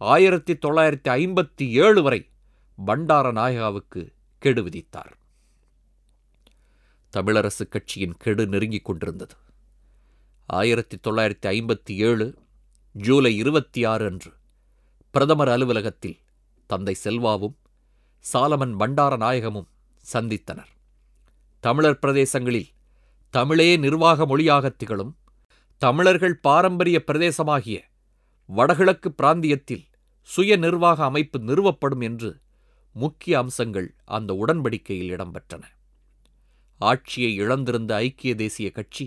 ஆயிரத்தி 0.00 0.54
தொள்ளாயிரத்தி 0.54 1.10
ஐம்பத்தி 1.18 1.66
ஏழு 1.84 2.00
வரை 2.02 2.20
பண்டாரநாயகாவுக்கு 2.78 4.02
கெடு 4.38 4.62
விதித்தார். 4.62 5.12
தமிழரசுக் 7.16 7.68
கட்சியின் 7.68 8.14
கெடு 8.18 8.46
நெருங்கிக் 8.46 8.84
கொண்டிருந்தது. 8.84 9.34
ஆயிரத்தி 10.46 10.96
தொள்ளாயிரத்தி 10.96 11.46
ஐம்பத்தி 11.46 11.94
ஏழு 11.96 12.34
ஜூலை 12.92 13.36
இருபத்தி 13.36 13.84
ஆறு 13.84 14.06
அன்று 14.06 14.32
பிரதமர் 15.10 15.48
அலுவலகத்தில் 15.48 16.18
தந்தை 16.66 16.94
செல்வாவும் 16.94 17.56
சாலமன் 18.32 18.74
பண்டார 18.76 19.16
நாயகமும் 19.16 19.68
சந்தித்தனர். 20.12 20.72
தமிழர் 21.60 21.98
பிரதேசங்களில் 22.02 22.70
தமிழே 23.30 23.76
நிர்வாக 23.76 24.26
மொழியாக 24.26 24.68
திகழும் 24.68 25.16
தமிழர்கள் 25.78 26.36
பாரம்பரிய 26.36 27.04
பிரதேசமாகிய 27.06 27.78
வடகிழக்கு 28.46 29.12
பிராந்தியத்தில் 29.12 29.84
சுய 30.22 30.56
நிர்வாக 30.56 31.04
அமைப்பு 31.04 31.38
நிறுவப்படும் 31.38 32.00
என்று 32.00 32.40
முக்கிய 32.92 33.38
அம்சங்கள் 33.38 33.94
அந்த 34.04 34.44
உடன்படிக்கையில் 34.46 35.12
இடம்பெற்றன. 35.16 35.62
ஆட்சியை 36.90 37.30
இழந்திருந்த 37.40 37.92
ஐக்கிய 38.06 38.32
தேசிய 38.34 38.68
கட்சி 38.70 39.06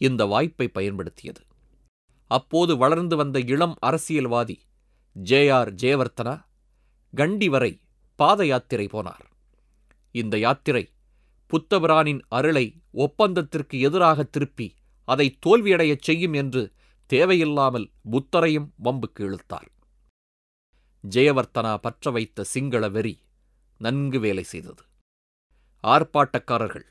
இந்த 0.00 0.22
வாய்ப்பை 0.32 0.66
பயன்படுத்தியது. 0.68 1.42
அப்போது 2.30 2.72
வளர்ந்து 2.76 3.16
வந்த 3.16 3.38
இளம் 3.54 3.76
அரசியல்வாதி 3.80 4.56
ஜே 5.16 5.40
ஆர் 5.48 5.70
ஜெயவர்த்தனா 5.74 6.34
கண்டி 7.12 7.48
வரை 7.48 7.72
பாத 8.18 8.40
யாத்திரை 8.46 8.86
போனார். 8.86 9.26
இந்த 10.14 10.34
யாத்திரை 10.38 10.84
புத்தபிரானின் 11.50 12.20
அருளை 12.28 12.66
ஒப்பந்தத்திற்கு 12.94 13.76
எதிராக 13.86 14.22
திருப்பி 14.24 14.68
அதை 15.08 15.26
தோல்வியடையச் 15.46 16.06
செய்யும் 16.08 16.36
என்று 16.42 16.62
தேவையில்லாமல் 17.10 17.86
புத்தரையும் 18.12 18.68
வம்புக்கு 18.84 19.22
இழுத்தார். 19.26 19.68
ஜெயவர்த்தனா 21.04 21.72
பற்ற 21.76 22.10
வைத்த 22.10 22.44
சிங்கள 22.44 22.84
வெறி 22.88 23.14
நன்கு 23.80 24.18
வேலை 24.20 24.44
செய்தது. 24.52 24.82
ஆர்ப்பாட்டக்காரர்கள். 25.84 26.86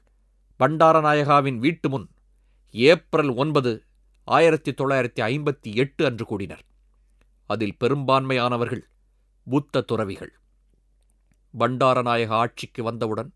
பண்டாரநாயகாவின் 0.60 1.58
வீட்டு 1.58 1.90
முன் 1.90 2.10
ஏப்ரல் 2.72 3.36
ஒன்பது 3.36 3.72
ஆயிரத்தி 4.24 4.72
தொள்ளாயிரத்தி 4.72 5.22
ஐம்பத்தி 5.22 5.76
எட்டு 5.76 6.06
அன்று 6.06 6.26
கூடினர். 6.26 6.64
அதில் 7.50 7.78
பெரும்பான்மையானவர்கள் 7.80 8.84
புத்த 9.48 9.82
துறவிகள். 9.82 10.34
பண்டாரநாயக 11.60 12.28
ஆட்சிக்கு 12.28 12.84
வந்தவுடன் 12.84 13.34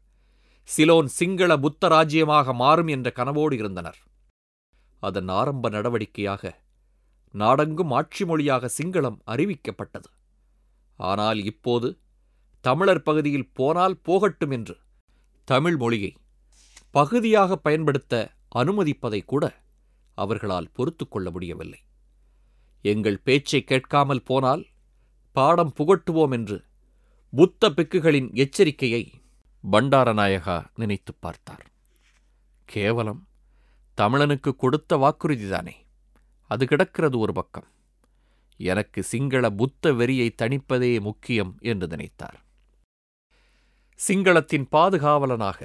சிலோன் 0.63 1.06
சிங்கள 1.06 1.52
புத்த 1.58 1.88
ராஜ்யமாக 1.88 2.54
மாறும் 2.54 2.88
என்ற 2.88 3.12
கனவோடு 3.15 3.54
இருந்தனர். 3.54 4.00
அதன் 5.00 5.28
ஆரம்ப 5.28 5.70
நடவடிக்கையாக 5.70 6.52
நாடெங்கும் 7.34 7.91
ஆட்சி 7.91 8.26
மொழியாக 8.26 8.70
சிங்களம் 8.78 9.20
அறிவிக்கப்பட்டது. 9.28 10.10
ஆனால் 11.00 11.43
இப்போது 11.43 12.00
தமிழர் 12.62 13.04
பகுதியில் 13.04 13.52
போனால் 13.54 13.98
போகட்டும் 13.98 14.52
என்று 14.52 14.76
தமிழ் 15.48 15.78
மொழியை 15.78 16.16
பகுதியாக 16.92 17.56
பயன்படுத்த 17.56 18.32
அனுமதிப்பதை 18.56 19.26
கூட 19.26 19.62
அவர்களால் 20.14 20.72
பொறுத்து 20.74 21.08
கொள்ள 21.08 21.32
முடியவில்லை. 21.32 21.80
எங்கள் 22.82 23.20
பேச்சை 23.20 23.64
கேட்காமல் 23.64 24.24
போனால் 24.24 24.66
பாடம் 25.32 25.74
புகட்டுவோம் 25.78 26.32
என்று 26.32 26.64
புத்த 27.32 27.70
பிக்குகளின் 27.70 28.34
எச்சரிக்கையை 28.34 29.12
பண்டாரநாயகா 29.72 30.66
நினைத்துப் 30.76 31.22
பார்த்தார். 31.22 31.72
கேவலம் 32.66 33.28
தமிழனுக்கு 33.98 34.56
கொடுத்த 34.56 34.98
வாக்குறுதிதானே 34.98 35.74
அது 36.42 36.66
கிடக்கிறது 36.66 37.20
ஒரு 37.20 37.34
பக்கம். 37.34 37.68
எனக்கு 38.58 39.04
சிங்கள 39.04 39.50
புத்த 39.50 39.94
வெறியை 39.94 40.30
தணிப்பதே 40.42 41.00
முக்கியம் 41.00 41.58
என்று 41.60 41.88
நினைத்தார். 41.88 42.46
சிங்களத்தின் 44.00 44.66
பாதுகாவலனாக 44.72 45.60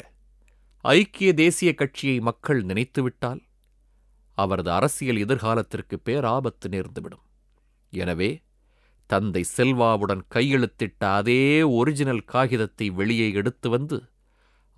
ஐக்கிய 0.85 1.31
தேசிய 1.33 1.71
கட்சியை 1.75 2.21
மக்கள் 2.21 2.61
நினைத்துவிட்டால் 2.63 3.43
அவரது 4.39 4.71
அரசியல் 4.71 5.17
எதிர்காலத்திற்கு 5.17 5.97
பேராபத்து 6.07 6.69
நேர்ந்துவிடும். 6.69 7.25
எனவே 7.93 8.31
தந்தை 9.11 9.43
செல்வாவுடன் 9.57 10.23
கையெழுத்திட்ட 10.35 11.03
அதே 11.19 11.43
ஒரிஜினல் 11.79 12.25
காகிதத்தை 12.25 12.87
வெளியே 12.91 13.29
எடுத்து 13.33 13.69
வந்து 13.69 13.99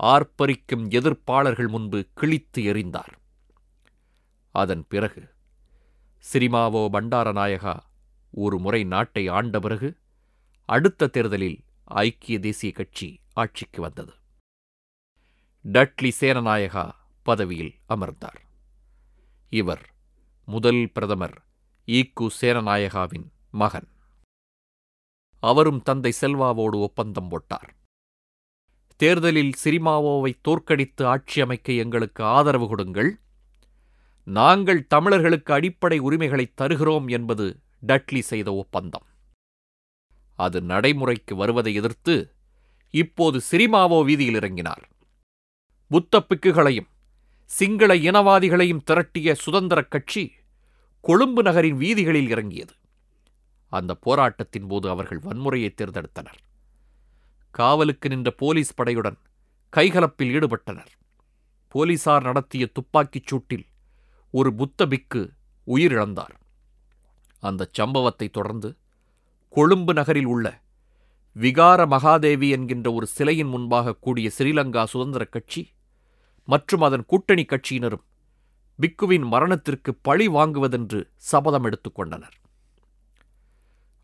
ஆர்ப்பரிக்கும் 0.00 0.84
எதிர்ப்பாளர்கள் 0.90 1.68
முன்பு 1.68 1.98
கிழித்து 2.14 2.62
எறிந்தார். 2.72 3.14
அதன் 4.54 4.84
பிறகு 4.88 5.22
சிரிமாவோ 6.24 6.82
பண்டாரநாயகா 6.94 7.76
ஒரு 8.34 8.58
முறை 8.58 8.80
நாட்டை 8.84 9.24
ஆண்ட 9.28 9.58
பிறகு 9.60 9.88
அடுத்த 10.68 11.08
தேர்தலில் 11.08 11.58
ஐக்கிய 12.02 12.36
தேசிய 12.38 12.72
கட்சி 12.72 13.08
ஆட்சிக்கு 13.34 13.80
வந்தது. 13.80 14.12
டட்லி 15.72 16.10
சேனநாயகா 16.20 16.90
பதவியில் 17.22 17.74
அமர்ந்தார். 17.86 18.40
இவர் 19.48 19.94
முதல் 20.44 20.90
பிரதமர் 20.92 21.42
ஈக்கு 21.86 22.26
சேனநாயகாவின் 22.40 23.30
மகன். 23.50 23.88
அவரும் 25.38 25.82
தந்தை 25.82 26.12
செல்வாவோடு 26.20 26.80
ஒப்பந்தம் 26.80 27.28
போட்டார். 27.28 27.74
தேர்தலில் 28.96 29.52
சிரிமாவோவை 29.64 30.34
தோற்கடித்து 30.40 31.06
ஆட்சி 31.06 31.40
அமைக்க 31.40 31.72
எங்களுக்கு 31.72 32.24
ஆதரவு 32.24 32.68
கொடுங்கள். 32.68 33.20
நாங்கள் 34.24 34.86
தமிழர்களுக்கு 34.86 35.52
அடிப்படை 35.52 35.98
உரிமைகளை 35.98 36.52
தருகிறோம் 36.54 37.08
என்பது 37.08 37.60
டட்லி 37.86 38.18
செய்த 38.18 38.54
ஒப்பந்தம். 38.54 39.06
அது 40.34 40.60
நடைமுறைக்கு 40.60 41.36
வருவதை 41.36 41.74
எதிர்த்து 41.74 42.33
இப்போது 42.94 43.40
சிரிமாவோ 43.50 44.04
வீதியில் 44.04 44.34
இறங்கினார். 44.34 44.82
புத்த 45.88 46.26
பிக்குகளையும் 46.28 46.88
சிங்கள 47.44 47.94
இனவாதிகளையும் 47.94 48.80
திரட்டிய 48.90 49.32
சுதந்திரக் 49.32 49.90
கட்சி 49.90 50.32
கொழும்பு 51.00 51.42
நகரின் 51.42 51.76
வீதிகளில் 51.76 52.28
இறங்கியது. 52.28 52.74
அந்த 53.68 53.94
போராட்டத்தின் 53.94 54.66
போது 54.66 54.88
அவர்கள் 54.88 55.18
வன்முறையை 55.18 55.74
தேர்ந்தெடுத்தனர். 55.74 56.38
காவலுக்கு 57.50 58.08
நின்ற 58.08 58.30
போலீஸ் 58.30 58.80
படையுடன் 58.80 59.16
கைகலப்பில் 59.76 60.32
ஈடுபட்டனர். 60.32 60.92
போலீசார் 61.68 62.22
நடத்திய 62.22 62.66
துப்பாக்கிச் 62.66 63.34
சூட்டில் 63.34 63.66
ஒரு 64.30 64.54
புத்த 64.54 64.86
பிக்கு 64.86 65.32
உயிரிழந்தார். 65.66 66.34
அந்தச் 67.40 67.80
சம்பவத்தைத் 67.80 68.32
தொடர்ந்து 68.32 68.76
கொழும்பு 69.50 69.92
நகரில் 69.92 70.26
உள்ள 70.26 70.62
விகார 71.36 71.86
மகாதேவி 71.86 72.50
என்கின்ற 72.50 72.92
ஒரு 72.92 73.06
சிலையின் 73.06 73.48
முன்பாக 73.48 73.94
கூடிய 73.94 74.30
ஸ்ரீலங்கா 74.38 74.84
சுதந்திரக் 74.84 75.32
கட்சி 75.32 75.68
மற்றும் 76.44 76.80
அதன் 76.80 77.04
கூட்டணி 77.06 77.42
கட்சியினரும் 77.42 78.04
பிக்குவின் 78.78 79.26
மரணத்திற்கு 79.26 79.94
பழி 79.94 80.28
வாங்குவதென்று 80.28 81.10
சபதம் 81.16 81.64
எடுத்துக் 81.64 81.94
கொண்டனர். 81.94 82.40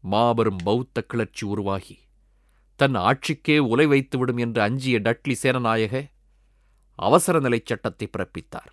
மாபெரும் 0.00 0.56
பௌத்த 0.56 1.02
கிளர்ச்சி 1.02 1.46
உருவாகி 1.46 1.98
தன் 2.76 2.94
ஆட்சிக்கே 2.94 3.58
உலை 3.58 3.86
வைத்துவிடும் 3.86 4.38
என்று 4.38 4.62
அஞ்சிய 4.62 5.00
டட்லி 5.00 5.34
சேனநாயக 5.42 6.10
அவசர 6.94 7.38
நிலைச் 7.38 7.66
சட்டத்தை 7.66 8.10
பிறப்பித்தார். 8.18 8.70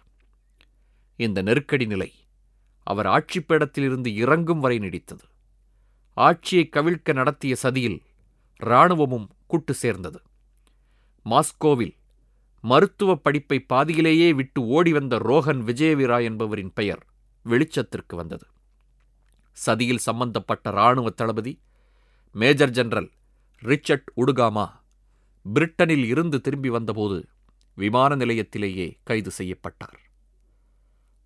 இந்த 1.15 1.41
நெருக்கடி 1.41 1.85
நிலை 1.85 2.13
அவர் 2.83 3.05
ஆட்சிப்பீடத்திலிருந்து 3.05 4.07
இறங்கும் 4.07 4.59
வரை 4.59 4.79
நீடித்தது. 4.79 5.25
ஆட்சியை 6.13 6.69
கவிழ்க்க 6.71 7.13
நடத்திய 7.13 7.55
சதியில் 7.63 8.01
இராணுவமும் 8.57 9.29
கூட்டு 9.47 9.73
சேர்ந்தது. 9.73 10.21
மாஸ்கோவில் 11.25 11.95
மருத்துவப் 12.61 13.23
படிப்பை 13.23 13.59
பாதியிலேயே 13.59 14.33
விட்டு 14.33 14.65
ஓடி 14.65 14.91
வந்த 14.91 15.19
ரோஹன் 15.19 15.61
விஜயவீரா 15.61 16.23
என்பவரின் 16.23 16.71
பெயர் 16.73 17.05
வெளிச்சத்திற்கு 17.45 18.15
வந்தது. 18.15 18.45
சதியில் 19.65 19.97
சம்பந்தப்பட்ட 19.97 20.69
இராணுவ 20.69 21.09
தளபதி 21.09 21.61
மேஜர் 22.31 22.69
ஜெனரல் 22.69 23.11
ரிச்சர்ட் 23.59 24.11
உடுகாமா 24.17 24.71
பிரிட்டனில் 25.55 26.05
இருந்து 26.05 26.41
திரும்பி 26.41 26.69
வந்தபோது 26.69 27.27
விமான 27.75 28.15
நிலையத்திலேயே 28.15 28.97
கைது 29.03 29.31
செய்யப்பட்டார். 29.31 29.99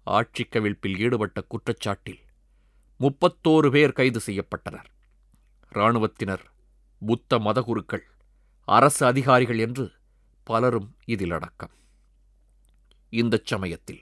ஆட்சி 0.04 0.44
கவிழ்ப்பில் 0.44 0.98
ஈடுபட்ட 0.98 1.44
குற்றச்சாட்டில் 1.46 2.20
முப்பத்தோரு 3.00 3.72
பேர் 3.72 3.92
கைது 3.92 4.20
செய்யப்பட்டனர். 4.26 4.90
இராணுவத்தினர் 5.72 6.52
புத்த 7.06 7.40
மதகுருக்கள் 7.40 8.04
அரசு 8.68 9.06
அதிகாரிகள் 9.06 9.60
என்று 9.60 9.92
பலரும் 10.44 10.96
இதில் 11.06 11.32
அடக்கம். 11.32 11.72
இந்தச் 13.10 13.46
சமயத்தில் 13.46 14.02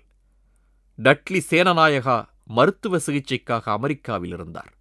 டட்லி 0.98 1.40
சேனநாயகா 1.50 2.18
மருத்துவ 2.44 2.98
சிகிச்சைக்காக 2.98 3.64
அமெரிக்காவில் 3.64 4.32
இருந்தார். 4.32 4.74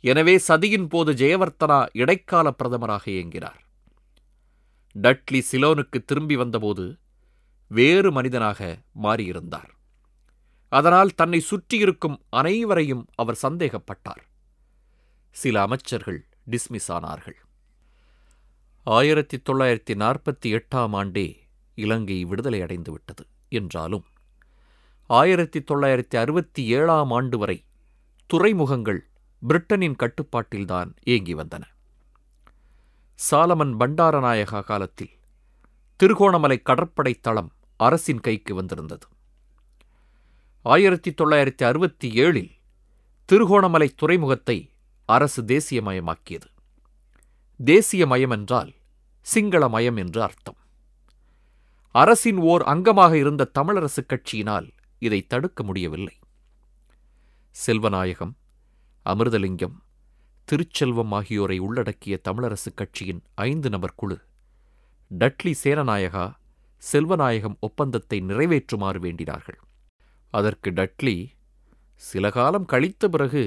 எனவே 0.00 0.34
சதியின் 0.48 0.88
போது 0.88 1.12
ஜெயவர்த்தனா 1.12 1.86
இடைக்கால 1.92 2.50
பிரதமராக 2.50 3.04
இயங்கினார். 3.06 3.60
டட்லி 4.94 5.40
சிலோனுக்கு 5.50 6.04
திரும்பி 6.04 6.36
வந்தபோது 6.36 6.98
வேறு 7.66 8.12
மனிதனாக 8.12 8.82
மாறியிருந்தார். 9.02 9.70
அதனால் 10.68 11.14
தன்னை 11.14 11.40
சுற்றியிருக்கும் 11.40 12.20
அனைவரையும் 12.28 13.06
அவர் 13.14 13.42
சந்தேகப்பட்டார். 13.42 14.22
சில 15.30 15.62
அமைச்சர்கள் 15.62 16.20
டிஸ்மிஸ் 16.50 16.88
ஆனார்கள். 16.88 17.38
ஆயிரத்தி 18.84 19.42
தொள்ளாயிரத்தி 19.50 19.94
நாற்பத்தி 19.94 20.58
எட்டாம் 20.58 20.94
ஆண்டே 20.94 21.36
இலங்கை 21.74 22.24
விடுதலை 22.24 22.60
அடைந்துவிட்டது 22.60 23.28
என்றாலும் 23.48 24.04
ஆயிரத்தி 25.06 25.60
தொள்ளாயிரத்தி 25.60 26.16
அறுபத்தி 26.16 26.66
ஏழாம் 26.66 27.10
ஆண்டு 27.10 27.38
வரை 27.38 27.64
துறைமுகங்கள் 28.26 29.06
பிரிட்டனின் 29.48 29.96
கட்டுப்பாட்டில்தான் 29.96 30.94
இயங்கி 31.02 31.34
வந்தன. 31.34 31.62
சாலமன் 33.30 33.74
பண்டாரநாயகா 33.80 34.60
காலத்தில் 34.60 35.10
திருகோணமலை 35.96 36.62
கடற்படை 36.62 37.14
தளம் 37.14 37.52
அரசின் 37.76 38.20
கைக்கு 38.20 38.54
வந்திருந்தது. 38.54 39.06
ஆயிரத்தி 40.62 41.10
தொள்ளாயிரத்தி 41.10 41.64
அறுபத்தி 41.64 42.10
ஏழில் 42.10 42.50
திருகோணமலை 43.24 43.88
துறைமுகத்தை 43.88 44.71
அரசு 45.14 45.40
தேசியமயமாக்கியது 45.42 46.48
தேசியமயம் 47.60 48.34
என்றால் 48.36 48.70
சிங்களமயம் 49.26 49.98
என்று 50.02 50.20
அர்த்தம். 50.22 50.58
அரசின் 51.94 52.38
ஓர் 52.50 52.62
அங்கமாக 52.62 53.12
இருந்த 53.12 53.50
தமிழரசுக் 53.58 54.08
கட்சியினால் 54.08 54.68
இதை 55.02 55.20
தடுக்க 55.26 55.62
முடியவில்லை. 55.62 56.14
செல்வநாயகம் 57.56 58.34
அமிர்தலிங்கம் 59.06 59.76
திருச்செல்வம் 60.48 61.12
ஆகியோரை 61.12 61.58
உள்ளடக்கிய 61.58 62.14
தமிழரசுக் 62.28 62.78
கட்சியின் 62.80 63.20
ஐந்து 63.46 63.68
நபர் 63.70 63.98
குழு 64.00 64.16
டட்லி 65.10 65.52
சேனநாயகா 65.64 66.26
செல்வநாயகம் 66.82 67.56
ஒப்பந்தத்தை 67.60 68.18
நிறைவேற்றுமாறு 68.20 69.00
வேண்டினார்கள். 69.06 69.58
அதற்கு 70.34 70.70
டட்லி 70.70 71.16
சில 72.02 72.24
காலம் 72.30 72.64
கழித்த 72.64 73.08
பிறகு 73.08 73.44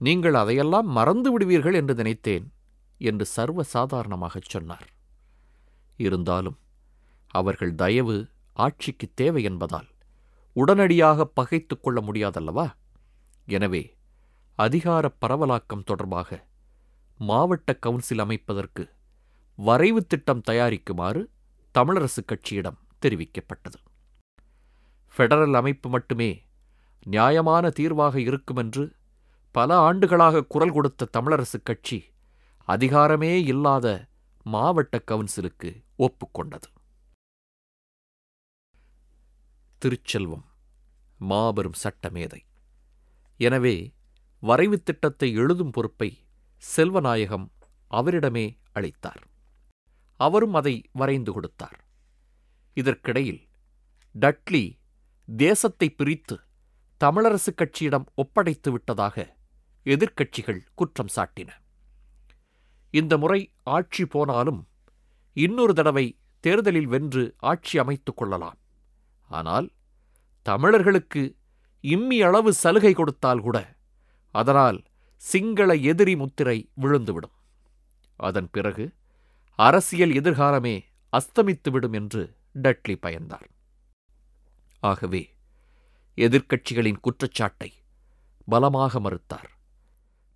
நீங்கள் 0.00 0.34
அதையெல்லாம் 0.34 0.86
மறந்து 0.86 1.30
விடுவீர்கள் 1.32 1.74
என்று 1.74 1.94
நினைத்தேன் 1.94 2.52
என்று 3.00 3.26
சர்வ 3.26 3.62
சாதாரணமாகச் 3.62 4.48
சொன்னார். 4.48 4.86
இருந்தாலும் 5.96 6.58
அவர்கள் 7.30 7.74
தயவு 7.74 8.16
ஆட்சிக்கு 8.52 9.06
தேவை 9.14 9.42
என்பதால் 9.42 9.88
உடனடியாக 10.56 11.24
பகைத்து 11.24 11.80
கொள்ள 11.80 12.00
முடியாதல்லவா? 12.00 12.66
எனவே 13.46 13.82
அதிகார 14.58 15.12
பரவலாக்கம் 15.20 15.84
தொடர்பாக 15.84 16.38
மாவட்ட 17.18 17.74
கவுன்சில் 17.74 18.18
அமைப்பதற்கு 18.18 18.84
வரைவு 19.58 20.06
திட்டம் 20.06 20.42
தயாரிக்குமாறு 20.50 21.22
தமிழரசுக் 21.74 22.28
கட்சியிடம் 22.28 22.80
தெரிவிக்கப்பட்டது. 23.02 23.78
ஃபெடரல் 25.14 25.52
அமைப்பு 25.52 25.88
மட்டுமே 25.88 26.30
நியாயமான 27.06 27.68
தீர்வாக 27.68 28.20
இருக்குமென்று 28.20 28.84
பல 29.54 29.76
ஆண்டுகளாக 29.78 30.44
குரல் 30.44 30.72
கொடுத்த 30.72 31.08
தமிழரசுக் 31.16 31.66
கட்சி 31.68 31.98
அதிகாரமே 32.68 33.32
இல்லாத 33.44 33.86
மாவட்ட 34.46 35.02
கவுன்சிலுக்கு 35.06 35.70
ஒப்புக்கொண்டது 35.98 36.68
திருச்செல்வம் 39.82 40.44
மாபெரும் 41.20 41.78
சட்டமேதை. 41.82 42.40
எனவே 43.40 43.76
வரைவு 44.42 44.76
திட்டத்தை 44.82 45.28
எழுதும் 45.32 45.70
பொறுப்பை 45.70 46.08
செல்வநாயகம் 46.62 47.46
அவரிடமே 47.90 48.46
அளித்தார். 48.72 49.22
அவரும் 50.20 50.54
அதை 50.54 50.74
வரைந்து 50.92 51.32
கொடுத்தார். 51.32 51.78
இதற்கிடையில் 52.76 53.42
டட்லி 54.14 54.64
தேசத்தை 55.28 55.88
பிரித்து 55.90 56.36
தமிழரசுக் 57.00 57.58
கட்சியிடம் 57.60 58.06
ஒப்படைத்து 58.14 58.70
விட்டதாக 58.70 59.26
எதிர்க்கட்சிகள் 59.92 60.60
குற்றம் 60.74 61.12
சாட்டின. 61.16 61.48
இந்த 62.90 63.18
முறை 63.18 63.40
ஆட்சி 63.62 64.06
போனாலும் 64.06 64.68
இன்னொரு 65.32 65.74
தடவை 65.74 66.18
தேர்தலில் 66.40 66.86
வென்று 66.86 67.34
ஆட்சி 67.38 67.78
அமைத்துக் 67.78 68.16
கொள்ளலாம். 68.16 68.58
ஆனால் 69.28 69.68
தமிழர்களுக்கு 70.42 71.22
இம்மி 71.80 72.22
அளவு 72.22 72.52
சலுகை 72.52 72.92
கொடுத்தால் 72.92 73.40
கூட 73.40 73.76
அதனால் 74.34 74.82
சிங்கள 75.16 75.74
எதிரி 75.74 76.16
முத்திரை 76.16 76.70
விழுந்துவிடும். 76.80 77.36
அதன் 78.16 78.48
பிறகு 78.50 78.84
அரசியல் 79.58 80.10
எதிர்காலமே 80.10 80.76
அஸ்தமித்துவிடும் 81.12 81.92
என்று 81.92 82.22
டட்லி 82.62 82.96
பயந்தார். 83.06 83.48
ஆகவே 84.80 85.22
எதிர்க்கட்சிகளின் 86.16 87.00
குற்றச்சாட்டை 87.00 87.72
பலமாக 88.44 89.00
மறுத்தார். 89.00 89.50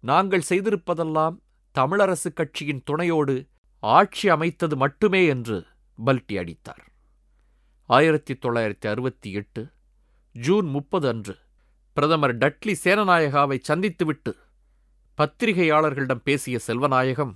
நாங்கள் 0.09 0.43
செய்திருப்பதெல்லாம் 0.49 1.37
தமிழரசு 1.75 2.31
கட்சியின் 2.35 2.83
துணையோடு 2.85 3.49
ஆட்சி 3.79 4.29
அமைத்தது 4.29 4.77
மட்டுமே 4.77 5.27
என்று 5.27 5.67
பல்டி 6.07 6.39
அடித்தார். 6.39 6.85
ஆயிரத்தி 7.87 8.35
தொள்ளாயிரத்தி 8.35 8.87
அறுபத்தி 8.87 9.33
எட்டு 9.33 9.63
ஜூன் 10.33 10.67
முப்பது 10.67 11.09
அன்று 11.09 11.37
பிரதமர் 11.93 12.37
டட்லி 12.39 12.75
சேனநாயகாவை 12.85 13.59
சந்தித்துவிட்டு 13.69 14.33
பத்திரிகையாளர்களிடம் 15.19 16.25
பேசிய 16.25 16.59
செல்வநாயகம் 16.67 17.35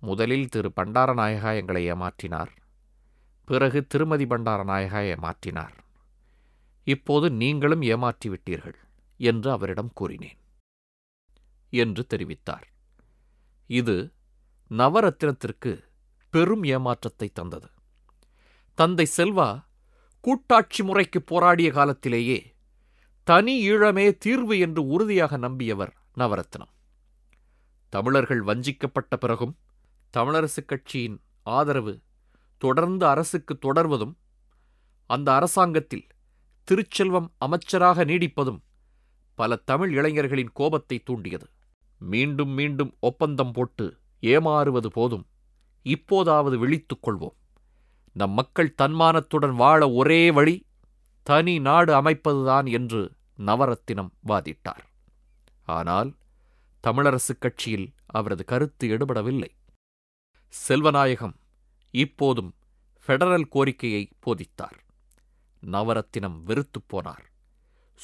முதலில் 0.00 0.48
திரு 0.48 0.72
பண்டாரநாயகா 0.76 1.54
எங்களை 1.54 1.92
ஏமாற்றினார் 1.92 2.54
பிறகு 3.44 3.86
திருமதி 3.86 4.24
பண்டாரநாயகா 4.24 5.02
ஏமாற்றினார். 5.14 5.74
இப்போது 6.84 7.30
நீங்களும் 7.30 7.82
ஏமாற்றிவிட்டீர்கள் 7.82 8.80
என்று 9.16 9.50
அவரிடம் 9.50 9.92
கூறினேன். 9.94 10.40
என்று 11.82 12.02
தெரிவித்தார். 12.14 12.66
இது 13.70 13.96
நவரத்னத்திற்கு 14.70 15.72
பெரும் 16.34 16.64
ஏமாற்றத்தை 16.64 17.28
தந்தது. 17.32 17.68
தந்தை 18.78 19.06
செல்வா 19.16 19.48
கூட்டாட்சி 20.24 20.82
முறைக்கு 20.82 21.22
போராடிய 21.22 21.68
காலத்திலேயே 21.72 22.38
தனி 23.26 23.54
ஈழமே 23.70 24.06
தீர்வு 24.18 24.54
என்று 24.58 24.82
உறுதியாக 24.86 25.36
நம்பியவர் 25.38 25.92
நவரத்னம். 26.16 26.72
தமிழர்கள் 27.92 28.42
வஞ்சிக்கப்பட்ட 28.42 29.16
பிறகும் 29.16 29.54
தமிழரசுக் 30.14 30.66
கட்சியின் 30.66 31.16
ஆதரவு 31.42 31.94
தொடர்ந்து 32.62 33.06
அரசுக்கு 33.06 33.54
தொடர்வதும் 33.58 34.14
அந்த 35.10 35.28
அரசாங்கத்தில் 35.34 36.06
திருச்செல்வம் 36.68 37.28
அமைச்சராக 37.38 38.04
நீடிப்பதும் 38.04 38.60
பல 39.38 39.56
தமிழ் 39.56 39.92
இளைஞர்களின் 39.92 40.52
கோபத்தை 40.52 40.98
தூண்டியது. 40.98 41.46
மீண்டும் 42.04 42.48
மீண்டும் 42.48 42.96
ஒப்பந்தம் 43.00 43.52
போட்டு 43.52 43.98
ஏமாறுவது 44.20 44.86
போதும். 44.86 45.26
இப்போதாவது 45.82 46.58
விழித்துக் 46.58 47.08
கொள்வோம். 47.08 47.36
நம் 48.12 48.30
மக்கள் 48.30 48.74
தன்மானத்துடன் 48.82 49.54
வாழ 49.54 49.90
ஒரே 49.90 50.30
வழி 50.30 50.66
தனி 51.22 51.58
நாடு 51.58 51.92
அமைப்பதுதான் 51.94 52.70
என்று 52.70 53.12
நவரத்தினம் 53.38 54.10
வாதிட்டார். 54.28 54.84
ஆனால் 55.62 56.14
தமிழரசுக் 56.82 57.40
கட்சியில் 57.40 57.92
அவரது 58.06 58.44
கருத்து 58.44 58.88
எடுபடவில்லை. 58.88 59.48
செல்வநாயகம் 60.68 61.34
இப்போதும் 61.90 62.54
ஃபெடரல் 63.06 63.48
கோரிக்கையை 63.48 64.10
போதித்தார். 64.26 64.78
நவரத்தினம் 65.66 66.42
வெறுத்துப் 66.42 66.96
போனார். 66.96 67.24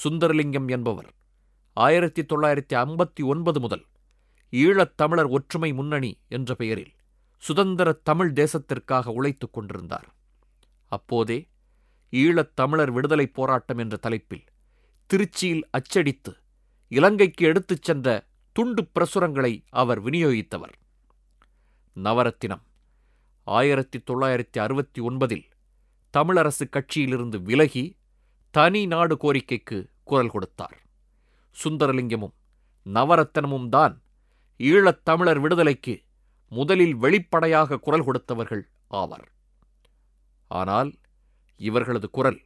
சுந்தரலிங்கம் 0.05 0.71
என்பவர் 0.71 1.13
ஆயிரத்தி 1.73 2.23
தொள்ளாயிரத்தி 2.23 2.75
ஐம்பத்தி 2.75 3.25
ஒன்பது 3.25 3.61
முதல் 3.61 3.85
ஈழத் 4.51 4.97
தமிழர் 4.97 5.27
ஒற்றுமை 5.27 5.73
முன்னணி 5.73 6.21
என்ற 6.29 6.55
பெயரில் 6.55 6.95
சுதந்திர 7.39 7.93
தமிழ் 7.93 8.33
தேசத்திற்காக 8.35 9.07
உழைத்துக் 9.07 9.53
கொண்டிருந்தார். 9.53 10.15
அப்போதே 10.87 11.49
ஈழத் 12.11 12.57
தமிழர் 12.57 12.91
விடுதலைப் 12.91 13.35
போராட்டம் 13.35 13.79
என்ற 13.79 13.97
தலைப்பில் 13.97 14.45
திருச்சியில் 15.07 15.63
அச்சடித்து 15.71 16.37
இலங்கைக்கு 16.89 17.47
எடுத்துச் 17.47 17.83
சென்ற 17.83 18.27
துண்டு 18.53 18.91
பிரசுரங்களை 18.95 19.65
அவர் 19.71 20.03
விநியோகித்தவர். 20.03 20.73
நவரத்தினம் 21.95 22.63
ஆயிரத்தி 23.45 24.03
தொள்ளாயிரத்தி 24.11 24.59
அறுபத்தி 24.59 25.01
ஒன்பதில் 25.01 25.45
தமிழரசு 26.17 26.69
கட்சியிலிருந்து 26.71 27.43
விலகி 27.43 27.97
தனி 28.51 28.87
நாடு 28.87 29.17
கோரிக்கைக்கு 29.17 29.91
குரல் 30.05 30.31
கொடுத்தார். 30.31 30.83
சுந்தரலிங்கமும் 31.65 32.35
நவரத்தனமும் 32.85 33.69
தான் 33.69 34.03
ஈழத் 34.69 35.05
தமிழர் 35.05 35.39
விடுதலைக்கு 35.39 36.03
முதலில் 36.49 36.95
வெளிப்படையாக 36.95 37.79
குரல் 37.79 38.05
கொடுத்தவர்கள் 38.07 38.63
ஆவர். 38.89 39.27
ஆனால் 40.49 40.91
இவர்களது 41.57 42.11
குரல் 42.11 42.41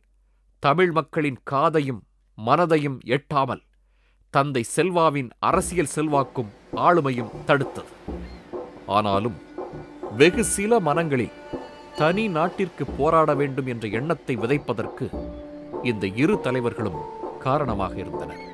தமிழ் 0.59 0.93
மக்களின் 0.93 1.39
காதையும் 1.51 2.03
மனதையும் 2.39 2.99
எட்டாமல் 3.17 3.63
தந்தை 4.31 4.63
செல்வாவின் 4.63 5.31
அரசியல் 5.39 5.93
செல்வாக்கும் 5.95 6.51
ஆளுமையும் 6.77 7.35
தடுத்தது. 7.47 7.93
ஆனாலும் 8.87 9.37
வெகு 10.17 10.45
சில 10.45 10.81
மனங்களில் 10.81 11.37
தனி 11.97 12.29
நாட்டிற்கு 12.29 12.87
போராட 12.87 13.35
வேண்டும் 13.35 13.67
என்ற 13.67 13.89
எண்ணத்தை 13.89 14.37
விதைப்பதற்கு 14.37 15.07
இந்த 15.83 16.07
இரு 16.07 16.41
தலைவர்களும் 16.41 17.01
காரணமாக 17.39 17.95
இருந்தனர். 17.97 18.54